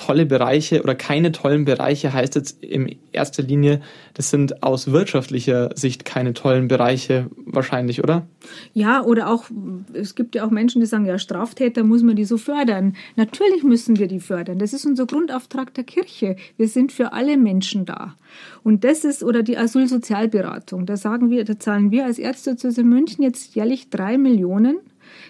tolle 0.00 0.26
Bereiche 0.26 0.82
oder 0.82 0.94
keine 0.94 1.30
tollen 1.32 1.64
Bereiche 1.64 2.12
heißt 2.12 2.34
jetzt 2.34 2.64
in 2.64 2.96
erster 3.12 3.42
Linie, 3.42 3.80
das 4.14 4.30
sind 4.30 4.62
aus 4.62 4.90
wirtschaftlicher 4.90 5.70
Sicht 5.76 6.04
keine 6.04 6.32
tollen 6.32 6.68
Bereiche 6.68 7.26
wahrscheinlich, 7.44 8.02
oder? 8.02 8.26
Ja, 8.72 9.02
oder 9.02 9.28
auch, 9.30 9.44
es 9.92 10.14
gibt 10.14 10.34
ja 10.34 10.46
auch 10.46 10.50
Menschen, 10.50 10.80
die 10.80 10.86
sagen, 10.86 11.04
ja, 11.04 11.18
Straftäter 11.18 11.84
muss 11.84 12.02
man 12.02 12.16
die 12.16 12.24
so 12.24 12.38
fördern. 12.38 12.96
Natürlich 13.16 13.62
müssen 13.62 13.98
wir 13.98 14.08
die 14.08 14.20
fördern. 14.20 14.58
Das 14.58 14.72
ist 14.72 14.86
unser 14.86 15.06
Grundauftrag 15.06 15.74
der 15.74 15.84
Kirche. 15.84 16.36
Wir 16.56 16.68
sind 16.68 16.92
für 16.92 17.12
alle 17.12 17.36
Menschen 17.36 17.84
da. 17.84 18.16
Und 18.62 18.84
das 18.84 19.04
ist, 19.04 19.22
oder 19.22 19.42
die 19.42 19.58
Asylsozialberatung, 19.58 20.86
da 20.86 20.96
sagen 20.96 21.30
wir, 21.30 21.44
da 21.44 21.58
zahlen 21.58 21.90
wir 21.90 22.06
als 22.06 22.18
Ärzte 22.18 22.56
zu 22.56 22.70
München 22.82 23.22
jetzt 23.22 23.54
jährlich 23.54 23.90
drei 23.90 24.16
Millionen 24.16 24.78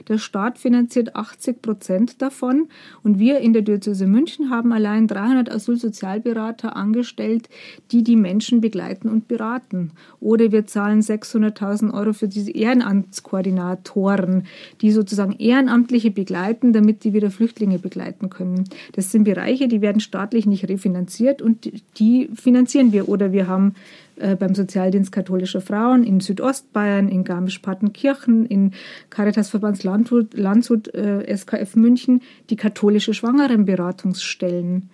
der 0.08 0.18
Staat 0.18 0.58
finanziert 0.58 1.16
80 1.16 1.62
Prozent 1.62 2.22
davon 2.22 2.68
und 3.02 3.18
wir 3.18 3.38
in 3.38 3.52
der 3.52 3.62
Diözese 3.62 4.06
München 4.06 4.50
haben 4.50 4.72
allein 4.72 5.06
300 5.06 5.50
Asylsozialberater 5.50 6.76
angestellt, 6.76 7.48
die 7.92 8.02
die 8.02 8.16
Menschen 8.16 8.60
begleiten 8.60 9.08
und 9.08 9.28
beraten. 9.28 9.92
Oder 10.20 10.52
wir 10.52 10.66
zahlen 10.66 11.00
600.000 11.00 11.92
Euro 11.92 12.12
für 12.12 12.28
diese 12.28 12.50
Ehrenamtskoordinatoren, 12.50 14.44
die 14.80 14.92
sozusagen 14.92 15.32
Ehrenamtliche 15.32 16.10
begleiten, 16.10 16.72
damit 16.72 17.04
die 17.04 17.12
wieder 17.12 17.30
Flüchtlinge 17.30 17.78
begleiten 17.78 18.30
können. 18.30 18.64
Das 18.92 19.10
sind 19.10 19.24
Bereiche, 19.24 19.68
die 19.68 19.80
werden 19.80 20.00
staatlich 20.00 20.46
nicht 20.46 20.68
refinanziert 20.68 21.42
und 21.42 21.70
die 21.98 22.28
finanzieren 22.34 22.92
wir. 22.92 23.08
Oder 23.08 23.32
wir 23.32 23.46
haben 23.46 23.74
äh, 24.20 24.36
beim 24.36 24.54
Sozialdienst 24.54 25.12
katholischer 25.12 25.60
Frauen 25.60 26.04
in 26.04 26.20
Südostbayern, 26.20 27.08
in 27.08 27.24
Garmisch-Partenkirchen, 27.24 28.46
in 28.46 28.72
Caritasverbands 29.10 29.82
Landshut, 29.82 30.34
Landshut 30.34 30.94
äh, 30.94 31.36
SKF 31.36 31.76
München 31.76 32.20
die 32.50 32.56
katholische 32.56 33.14
Schwangerenberatungsstellen. 33.14 34.90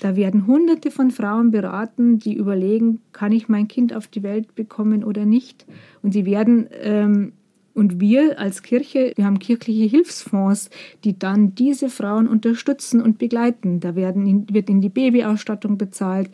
Da 0.00 0.16
werden 0.16 0.46
Hunderte 0.46 0.90
von 0.90 1.10
Frauen 1.10 1.50
beraten, 1.50 2.18
die 2.18 2.34
überlegen, 2.34 3.00
kann 3.12 3.32
ich 3.32 3.48
mein 3.48 3.68
Kind 3.68 3.94
auf 3.94 4.08
die 4.08 4.22
Welt 4.22 4.54
bekommen 4.54 5.04
oder 5.04 5.26
nicht. 5.26 5.66
Und 6.02 6.12
sie 6.12 6.24
werden 6.24 6.66
ähm, 6.82 7.32
Und 7.74 8.00
wir 8.00 8.38
als 8.38 8.62
Kirche, 8.62 9.12
wir 9.16 9.24
haben 9.24 9.38
kirchliche 9.38 9.84
Hilfsfonds, 9.84 10.68
die 11.04 11.18
dann 11.18 11.54
diese 11.54 11.88
Frauen 11.88 12.28
unterstützen 12.28 13.00
und 13.00 13.18
begleiten. 13.18 13.80
Da 13.80 13.94
werden, 13.94 14.46
wird 14.52 14.68
in 14.68 14.80
die 14.80 14.90
Babyausstattung 14.90 15.78
bezahlt, 15.78 16.30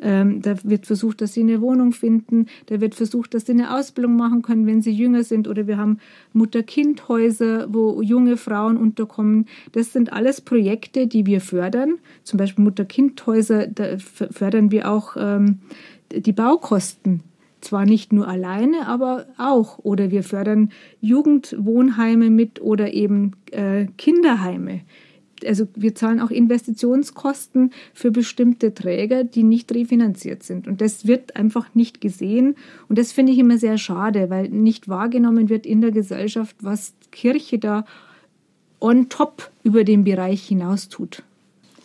ähm, 0.00 0.42
da 0.42 0.54
wird 0.64 0.86
versucht, 0.86 1.22
dass 1.22 1.32
sie 1.32 1.40
eine 1.40 1.60
Wohnung 1.60 1.92
finden, 1.92 2.46
da 2.66 2.80
wird 2.80 2.94
versucht, 2.94 3.32
dass 3.34 3.46
sie 3.46 3.52
eine 3.52 3.74
Ausbildung 3.74 4.16
machen 4.16 4.42
können, 4.42 4.66
wenn 4.66 4.82
sie 4.82 4.92
jünger 4.92 5.24
sind. 5.24 5.48
Oder 5.48 5.66
wir 5.66 5.78
haben 5.78 5.98
Mutter-Kind-Häuser, 6.34 7.72
wo 7.72 8.02
junge 8.02 8.36
Frauen 8.36 8.76
unterkommen. 8.76 9.46
Das 9.72 9.92
sind 9.92 10.12
alles 10.12 10.40
Projekte, 10.40 11.06
die 11.06 11.24
wir 11.24 11.40
fördern. 11.40 11.98
Zum 12.22 12.36
Beispiel 12.36 12.64
Mutter-Kind-Häuser, 12.64 13.66
da 13.66 13.96
fördern 13.98 14.70
wir 14.70 14.90
auch 14.90 15.16
ähm, 15.18 15.60
die 16.14 16.32
Baukosten 16.32 17.22
zwar 17.64 17.86
nicht 17.86 18.12
nur 18.12 18.28
alleine, 18.28 18.86
aber 18.86 19.26
auch. 19.38 19.78
Oder 19.78 20.10
wir 20.10 20.22
fördern 20.22 20.70
Jugendwohnheime 21.00 22.30
mit 22.30 22.60
oder 22.60 22.92
eben 22.92 23.32
äh, 23.50 23.86
Kinderheime. 23.96 24.80
Also 25.44 25.66
wir 25.74 25.94
zahlen 25.94 26.20
auch 26.20 26.30
Investitionskosten 26.30 27.72
für 27.92 28.12
bestimmte 28.12 28.74
Träger, 28.74 29.24
die 29.24 29.42
nicht 29.42 29.74
refinanziert 29.74 30.44
sind. 30.44 30.68
Und 30.68 30.80
das 30.80 31.06
wird 31.06 31.34
einfach 31.34 31.74
nicht 31.74 32.00
gesehen. 32.00 32.54
Und 32.88 32.98
das 32.98 33.10
finde 33.10 33.32
ich 33.32 33.38
immer 33.38 33.58
sehr 33.58 33.78
schade, 33.78 34.30
weil 34.30 34.48
nicht 34.48 34.88
wahrgenommen 34.88 35.48
wird 35.48 35.66
in 35.66 35.80
der 35.80 35.90
Gesellschaft, 35.90 36.56
was 36.60 36.94
Kirche 37.10 37.58
da 37.58 37.84
on 38.80 39.08
top 39.08 39.50
über 39.64 39.82
den 39.82 40.04
Bereich 40.04 40.46
hinaus 40.46 40.88
tut 40.88 41.24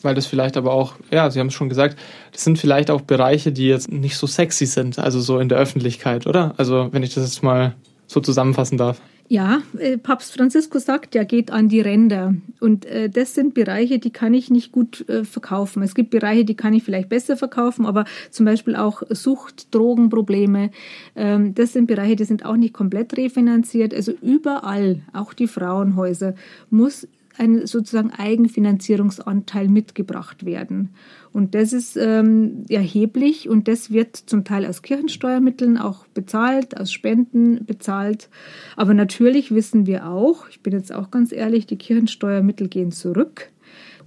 weil 0.02 0.16
das 0.16 0.26
vielleicht 0.26 0.58
aber 0.58 0.74
auch, 0.74 0.96
ja, 1.12 1.30
Sie 1.30 1.40
haben 1.40 1.48
es 1.48 1.54
schon 1.54 1.70
gesagt, 1.70 1.98
das 2.32 2.44
sind 2.44 2.60
vielleicht 2.60 2.92
auch 2.92 3.02
Bereiche, 3.02 3.52
die 3.52 3.68
jetzt 3.68 3.92
nicht 3.92 4.18
so 4.18 4.28
sexy 4.28 4.66
sind, 4.66 5.00
also 5.00 5.20
so 5.20 5.40
in 5.40 5.50
der 5.50 5.58
Öffentlichkeit, 5.58 6.28
oder? 6.28 6.54
Also 6.58 6.90
wenn 6.92 7.04
ich 7.04 7.14
das 7.14 7.24
jetzt 7.24 7.44
mal 7.44 7.76
so 8.08 8.20
zusammenfassen 8.22 8.78
darf. 8.78 9.02
Ja, 9.30 9.62
äh, 9.78 9.98
Papst 9.98 10.34
Franziskus 10.34 10.86
sagt, 10.86 11.14
ja, 11.14 11.26
geht 11.26 11.52
an 11.52 11.68
die 11.68 11.82
Ränder. 11.82 12.34
Und 12.62 12.86
äh, 12.86 13.10
das 13.10 13.36
sind 13.36 13.54
Bereiche, 13.54 14.00
die 14.00 14.12
kann 14.12 14.34
ich 14.34 14.50
nicht 14.50 14.72
gut 14.72 15.08
äh, 15.10 15.26
verkaufen. 15.26 15.84
Es 15.84 15.96
gibt 15.96 16.12
Bereiche, 16.12 16.46
die 16.46 16.56
kann 16.56 16.74
ich 16.74 16.84
vielleicht 16.84 17.10
besser 17.10 17.36
verkaufen, 17.36 17.86
aber 17.86 18.06
zum 18.30 18.46
Beispiel 18.46 18.78
auch 18.78 19.04
Sucht, 19.10 19.76
Drogenprobleme, 19.76 20.72
ähm, 21.18 21.54
das 21.56 21.74
sind 21.74 21.88
Bereiche, 21.88 22.16
die 22.16 22.24
sind 22.24 22.46
auch 22.46 22.56
nicht 22.56 22.74
komplett 22.74 23.18
refinanziert. 23.18 23.94
Also 23.94 24.14
überall, 24.22 25.02
auch 25.12 25.34
die 25.34 25.48
Frauenhäuser, 25.48 26.34
muss 26.70 27.06
ein 27.38 27.66
sozusagen 27.68 28.12
Eigenfinanzierungsanteil 28.12 29.68
mitgebracht 29.68 30.46
werden. 30.46 30.90
Und 31.34 31.54
das 31.54 31.74
ist 31.74 31.98
ähm, 31.98 32.64
erheblich 32.70 33.48
und 33.48 33.68
das 33.68 33.92
wird 33.92 34.16
zum 34.16 34.44
Teil 34.44 34.66
aus 34.66 34.82
Kirchensteuermitteln 34.82 35.78
auch 35.78 36.08
bezahlt, 36.08 36.80
aus 36.80 36.92
Spenden 36.92 37.66
bezahlt. 37.66 38.30
Aber 38.76 38.94
natürlich 38.94 39.54
wissen 39.54 39.86
wir 39.86 40.08
auch, 40.08 40.50
ich 40.50 40.62
bin 40.62 40.74
jetzt 40.74 40.94
auch 40.94 41.12
ganz 41.12 41.32
ehrlich, 41.32 41.68
die 41.68 41.78
Kirchensteuermittel 41.78 42.68
gehen 42.68 42.92
zurück. 42.92 43.52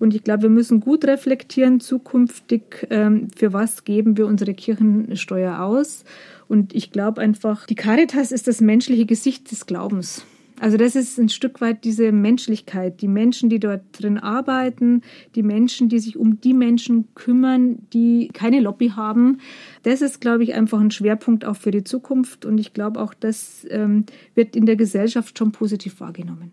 Und 0.01 0.15
ich 0.15 0.25
glaube, 0.25 0.45
wir 0.45 0.51
müssen 0.51 0.81
gut 0.81 1.05
reflektieren 1.05 1.79
zukünftig, 1.79 2.87
ähm, 2.89 3.29
für 3.37 3.53
was 3.53 3.85
geben 3.85 4.17
wir 4.17 4.27
unsere 4.27 4.55
Kirchensteuer 4.55 5.61
aus. 5.61 6.05
Und 6.49 6.75
ich 6.75 6.91
glaube 6.91 7.21
einfach, 7.21 7.67
die 7.67 7.75
Caritas 7.75 8.33
ist 8.33 8.49
das 8.49 8.63
menschliche 8.63 9.05
Gesicht 9.05 9.51
des 9.53 9.67
Glaubens. 9.67 10.25
Also 10.61 10.77
das 10.77 10.95
ist 10.95 11.19
ein 11.19 11.31
Stück 11.31 11.63
weit 11.63 11.85
diese 11.85 12.13
Menschlichkeit, 12.13 13.01
die 13.01 13.09
Menschen, 13.09 13.49
die 13.49 13.59
dort 13.59 13.81
drin 13.93 14.19
arbeiten, 14.19 15.01
die 15.35 15.43
Menschen, 15.43 15.89
die 15.89 15.99
sich 15.99 16.19
um 16.19 16.39
die 16.43 16.53
Menschen 16.53 17.09
kümmern, 17.15 17.79
die 17.95 18.29
keine 18.29 18.61
Lobby 18.61 18.91
haben. 18.91 19.39
Das 19.85 20.03
ist, 20.03 20.21
glaube 20.21 20.45
ich, 20.45 20.53
einfach 20.53 20.79
ein 20.79 20.91
Schwerpunkt 20.91 21.47
auch 21.47 21.57
für 21.57 21.71
die 21.71 21.83
Zukunft 21.83 22.45
und 22.45 22.59
ich 22.59 22.75
glaube 22.75 23.01
auch, 23.01 23.15
das 23.15 23.67
ähm, 23.71 24.05
wird 24.35 24.55
in 24.55 24.67
der 24.67 24.77
Gesellschaft 24.77 25.39
schon 25.39 25.51
positiv 25.51 25.99
wahrgenommen. 26.01 26.53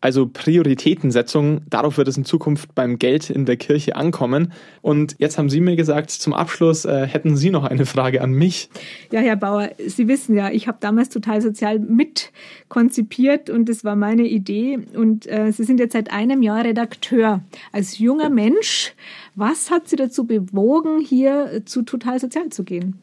Also 0.00 0.28
Prioritätensetzung, 0.28 1.62
darauf 1.68 1.98
wird 1.98 2.06
es 2.06 2.16
in 2.16 2.24
Zukunft 2.24 2.74
beim 2.76 2.98
Geld 2.98 3.30
in 3.30 3.46
der 3.46 3.56
Kirche 3.56 3.96
ankommen. 3.96 4.52
Und 4.80 5.16
jetzt 5.18 5.38
haben 5.38 5.50
Sie 5.50 5.60
mir 5.60 5.74
gesagt, 5.74 6.10
zum 6.10 6.34
Abschluss 6.34 6.84
äh, 6.84 7.06
hätten 7.06 7.36
Sie 7.36 7.50
noch 7.50 7.64
eine 7.64 7.84
Frage 7.84 8.22
an 8.22 8.30
mich. 8.30 8.70
Ja, 9.10 9.20
Herr 9.20 9.34
Bauer, 9.34 9.70
Sie 9.84 10.06
wissen 10.06 10.36
ja, 10.36 10.50
ich 10.50 10.68
habe 10.68 10.78
damals 10.80 11.08
total 11.08 11.42
sozial 11.42 11.80
mitkonzipiert 11.80 13.50
und 13.50 13.68
das 13.68 13.82
war 13.82 13.96
meine 13.96 14.22
Idee. 14.22 14.78
Und 14.94 15.26
äh, 15.26 15.50
Sie 15.50 15.64
sind 15.64 15.80
jetzt 15.80 15.94
seit 15.94 16.12
einem 16.12 16.42
Jahr 16.42 16.64
Redakteur. 16.64 17.40
Als 17.72 17.98
junger 17.98 18.30
Mensch, 18.30 18.94
was 19.34 19.72
hat 19.72 19.88
Sie 19.88 19.96
dazu 19.96 20.26
bewogen, 20.26 21.00
hier 21.00 21.62
zu 21.64 21.82
total 21.82 22.20
sozial 22.20 22.50
zu 22.50 22.62
gehen? 22.62 23.00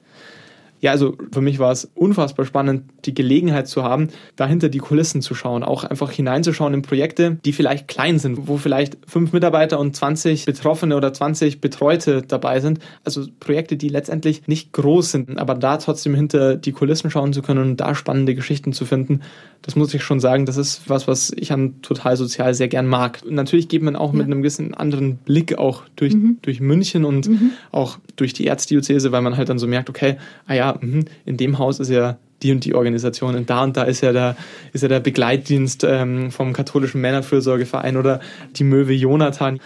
Ja, 0.85 0.91
also 0.91 1.17
für 1.31 1.41
mich 1.41 1.57
war 1.57 1.71
es 1.71 1.89
unfassbar 1.95 2.45
spannend, 2.45 2.83
die 3.05 3.15
Gelegenheit 3.15 3.67
zu 3.67 3.81
haben, 3.81 4.09
dahinter 4.35 4.69
die 4.69 4.77
Kulissen 4.77 5.23
zu 5.23 5.33
schauen, 5.33 5.63
auch 5.63 5.83
einfach 5.83 6.11
hineinzuschauen 6.11 6.75
in 6.75 6.83
Projekte, 6.83 7.39
die 7.43 7.53
vielleicht 7.53 7.87
klein 7.87 8.19
sind, 8.19 8.47
wo 8.47 8.57
vielleicht 8.57 8.95
fünf 9.07 9.33
Mitarbeiter 9.33 9.79
und 9.79 9.95
20 9.95 10.45
Betroffene 10.45 10.95
oder 10.95 11.11
20 11.11 11.59
Betreute 11.59 12.21
dabei 12.21 12.59
sind. 12.59 12.81
Also 13.03 13.25
Projekte, 13.39 13.77
die 13.77 13.89
letztendlich 13.89 14.47
nicht 14.47 14.73
groß 14.73 15.09
sind, 15.09 15.39
aber 15.39 15.55
da 15.55 15.77
trotzdem 15.77 16.13
hinter 16.13 16.55
die 16.55 16.71
Kulissen 16.71 17.09
schauen 17.09 17.33
zu 17.33 17.41
können 17.41 17.61
und 17.61 17.77
da 17.77 17.95
spannende 17.95 18.35
Geschichten 18.35 18.71
zu 18.71 18.85
finden, 18.85 19.21
das 19.63 19.75
muss 19.75 19.91
ich 19.95 20.03
schon 20.03 20.19
sagen, 20.19 20.45
das 20.45 20.57
ist 20.57 20.87
was, 20.87 21.07
was 21.07 21.31
ich 21.35 21.51
an 21.51 21.81
total 21.81 22.15
sozial 22.15 22.53
sehr 22.53 22.67
gern 22.67 22.85
mag. 22.85 23.23
Und 23.25 23.33
natürlich 23.33 23.69
geht 23.69 23.81
man 23.81 23.95
auch 23.95 24.11
ja. 24.11 24.17
mit 24.17 24.27
einem 24.27 24.43
gewissen 24.43 24.75
anderen 24.75 25.17
Blick 25.17 25.57
auch 25.57 25.81
durch, 25.95 26.13
mhm. 26.13 26.37
durch 26.43 26.59
München 26.59 27.05
und 27.05 27.27
mhm. 27.27 27.51
auch 27.71 27.97
durch 28.17 28.33
die 28.33 28.45
Erzdiözese, 28.45 29.11
weil 29.11 29.23
man 29.23 29.35
halt 29.35 29.49
dann 29.49 29.57
so 29.57 29.65
merkt, 29.65 29.89
okay, 29.89 30.17
ah 30.45 30.53
ja, 30.53 30.74
mh, 30.81 31.05
in 31.25 31.37
dem 31.37 31.59
Haus 31.59 31.79
ist 31.79 31.89
ja 31.89 32.17
die 32.43 32.51
und 32.51 32.65
die 32.65 32.75
Organisation 32.75 33.35
und 33.35 33.49
da 33.49 33.63
und 33.63 33.77
da 33.77 33.83
ist 33.83 34.01
ja 34.01 34.11
der, 34.11 34.35
ist 34.73 34.81
ja 34.81 34.87
der 34.87 34.99
Begleitdienst 34.99 35.83
ähm, 35.83 36.31
vom 36.31 36.53
katholischen 36.53 37.01
Männerfürsorgeverein 37.01 37.97
oder 37.97 38.19
die 38.55 38.63
Möwe 38.63 38.93
Jonathan. 38.93 39.59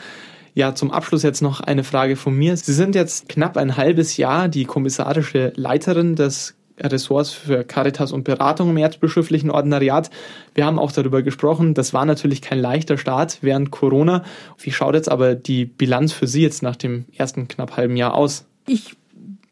Ja, 0.56 0.76
zum 0.76 0.92
Abschluss 0.92 1.24
jetzt 1.24 1.42
noch 1.42 1.62
eine 1.62 1.84
Frage 1.84 2.16
von 2.16 2.36
mir. 2.36 2.58
Sie 2.58 2.74
sind 2.74 2.96
jetzt 2.96 3.30
knapp 3.30 3.56
ein 3.58 3.78
halbes 3.78 4.18
Jahr 4.18 4.48
die 4.48 4.66
kommissarische 4.66 5.54
Leiterin 5.56 6.16
des 6.16 6.56
Ressorts 6.82 7.32
für 7.32 7.64
Caritas 7.64 8.12
und 8.12 8.24
Beratung 8.24 8.70
im 8.70 8.78
erzbischöflichen 8.78 9.52
Ordinariat. 9.52 10.10
Wir 10.56 10.66
haben 10.66 10.80
auch 10.80 10.92
darüber 10.92 11.22
gesprochen, 11.22 11.74
das 11.74 11.94
war 11.94 12.06
natürlich 12.06 12.42
kein 12.42 12.60
leichter 12.60 12.98
Start 12.98 13.40
während 13.42 13.72
Corona. 13.72 14.24
Wie 14.58 14.72
schaut 14.72 14.96
jetzt 14.96 15.12
aber 15.12 15.36
die 15.36 15.66
Bilanz 15.66 16.14
für 16.14 16.28
Sie 16.28 16.42
jetzt 16.42 16.64
nach 16.64 16.76
dem 16.76 17.06
ersten 17.16 17.48
knapp 17.48 17.76
halben 17.78 17.98
Jahr 17.98 18.14
aus? 18.14 18.46
Ich 18.66 18.96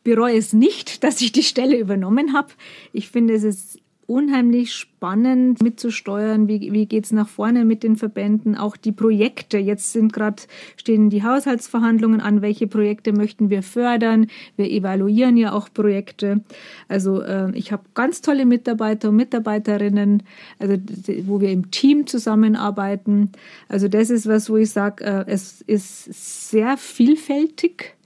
bereue 0.08 0.38
es 0.38 0.54
nicht, 0.54 1.04
dass 1.04 1.20
ich 1.20 1.34
die 1.34 1.44
Stelle 1.44 1.78
übernommen 1.78 2.34
habe. 2.34 2.54
Ich 2.94 3.10
finde, 3.10 3.34
es 3.34 3.44
ist 3.44 3.80
unheimlich 4.06 4.74
spannend 4.74 5.62
mitzusteuern. 5.62 6.48
Wie, 6.48 6.72
wie 6.72 6.86
geht 6.86 7.04
es 7.04 7.12
nach 7.12 7.28
vorne 7.28 7.66
mit 7.66 7.84
den 7.84 7.98
Verbänden? 7.98 8.56
Auch 8.56 8.78
die 8.78 8.94
Projekte. 8.94 9.58
Jetzt 9.58 9.92
sind 9.92 10.14
gerade 10.14 10.44
stehen 10.78 11.10
die 11.10 11.24
Haushaltsverhandlungen 11.24 12.22
an. 12.22 12.42
Welche 12.42 12.68
Projekte 12.68 13.12
möchten 13.12 13.50
wir 13.50 13.64
fördern? 13.64 14.28
Wir 14.56 14.72
evaluieren 14.72 15.36
ja 15.36 15.52
auch 15.52 15.68
Projekte. 15.74 16.40
Also 16.88 17.22
äh, 17.22 17.52
ich 17.52 17.74
habe 17.74 17.84
ganz 17.96 18.22
tolle 18.22 18.46
Mitarbeiter 18.46 19.10
und 19.10 19.18
Mitarbeiterinnen, 19.18 20.24
also 20.58 20.78
wo 21.26 21.42
wir 21.42 21.52
im 21.52 21.70
Team 21.70 22.08
zusammenarbeiten. 22.08 23.34
Also 23.68 23.90
das 23.90 24.10
ist 24.10 24.26
was, 24.26 24.50
wo 24.50 24.56
ich 24.56 24.70
sage, 24.70 25.04
äh, 25.04 25.26
es 25.28 25.60
ist 25.60 26.50
sehr 26.50 26.78
vielfältig 26.78 27.97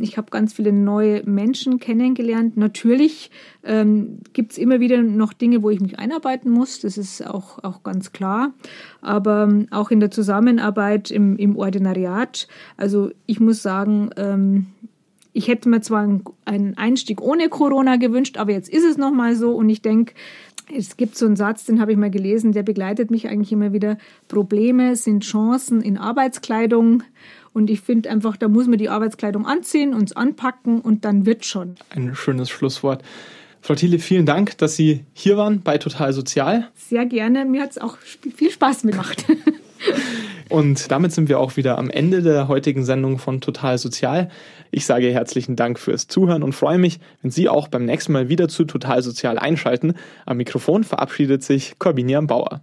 ich 0.00 0.16
habe 0.16 0.30
ganz 0.30 0.52
viele 0.52 0.72
neue 0.72 1.22
Menschen 1.24 1.78
kennengelernt. 1.78 2.56
Natürlich 2.56 3.30
ähm, 3.62 4.18
gibt 4.32 4.52
es 4.52 4.58
immer 4.58 4.80
wieder 4.80 5.00
noch 5.02 5.32
Dinge, 5.32 5.62
wo 5.62 5.70
ich 5.70 5.80
mich 5.80 5.98
einarbeiten 5.98 6.50
muss. 6.50 6.80
Das 6.80 6.98
ist 6.98 7.24
auch, 7.26 7.62
auch 7.62 7.82
ganz 7.82 8.12
klar. 8.12 8.52
Aber 9.00 9.44
ähm, 9.44 9.68
auch 9.70 9.90
in 9.90 10.00
der 10.00 10.10
Zusammenarbeit 10.10 11.10
im, 11.10 11.36
im 11.36 11.56
Ordinariat. 11.56 12.48
Also 12.76 13.10
ich 13.26 13.38
muss 13.38 13.62
sagen, 13.62 14.10
ähm, 14.16 14.66
ich 15.32 15.48
hätte 15.48 15.68
mir 15.68 15.80
zwar 15.80 16.08
einen 16.44 16.76
Einstieg 16.76 17.20
ohne 17.20 17.48
Corona 17.48 17.96
gewünscht, 17.96 18.36
aber 18.36 18.52
jetzt 18.52 18.68
ist 18.68 18.84
es 18.84 18.96
nochmal 18.96 19.36
so 19.36 19.52
und 19.52 19.68
ich 19.68 19.82
denke, 19.82 20.14
es 20.72 20.96
gibt 20.96 21.16
so 21.16 21.26
einen 21.26 21.36
Satz, 21.36 21.64
den 21.64 21.80
habe 21.80 21.92
ich 21.92 21.98
mal 21.98 22.10
gelesen, 22.10 22.52
der 22.52 22.62
begleitet 22.62 23.10
mich 23.10 23.28
eigentlich 23.28 23.52
immer 23.52 23.72
wieder. 23.72 23.98
Probleme 24.28 24.96
sind 24.96 25.24
Chancen 25.24 25.80
in 25.82 25.98
Arbeitskleidung. 25.98 27.02
Und 27.52 27.70
ich 27.70 27.80
finde 27.80 28.10
einfach, 28.10 28.36
da 28.36 28.48
muss 28.48 28.66
man 28.66 28.78
die 28.78 28.88
Arbeitskleidung 28.88 29.46
anziehen, 29.46 29.94
uns 29.94 30.12
anpacken 30.12 30.80
und 30.80 31.04
dann 31.04 31.26
wird 31.26 31.44
schon. 31.44 31.74
Ein 31.90 32.14
schönes 32.14 32.50
Schlusswort. 32.50 33.02
Frau 33.60 33.74
Thiele, 33.74 33.98
vielen 33.98 34.24
Dank, 34.24 34.56
dass 34.58 34.76
Sie 34.76 35.04
hier 35.12 35.36
waren 35.36 35.60
bei 35.62 35.76
Total 35.78 36.12
Sozial. 36.12 36.68
Sehr 36.74 37.04
gerne. 37.06 37.44
Mir 37.44 37.62
hat 37.62 37.72
es 37.72 37.78
auch 37.78 37.98
viel 37.98 38.50
Spaß 38.50 38.82
gemacht. 38.82 39.26
Und 40.50 40.90
damit 40.90 41.12
sind 41.12 41.28
wir 41.28 41.38
auch 41.38 41.56
wieder 41.56 41.78
am 41.78 41.90
Ende 41.90 42.22
der 42.22 42.48
heutigen 42.48 42.84
Sendung 42.84 43.18
von 43.18 43.40
Total 43.40 43.78
Sozial. 43.78 44.30
Ich 44.72 44.84
sage 44.84 45.12
herzlichen 45.12 45.54
Dank 45.54 45.78
fürs 45.78 46.08
Zuhören 46.08 46.42
und 46.42 46.54
freue 46.54 46.76
mich, 46.76 46.98
wenn 47.22 47.30
Sie 47.30 47.48
auch 47.48 47.68
beim 47.68 47.84
nächsten 47.84 48.12
Mal 48.12 48.28
wieder 48.28 48.48
zu 48.48 48.64
Total 48.64 49.00
Sozial 49.00 49.38
einschalten. 49.38 49.94
Am 50.26 50.38
Mikrofon 50.38 50.82
verabschiedet 50.82 51.44
sich 51.44 51.78
Corbinian 51.78 52.26
Bauer. 52.26 52.62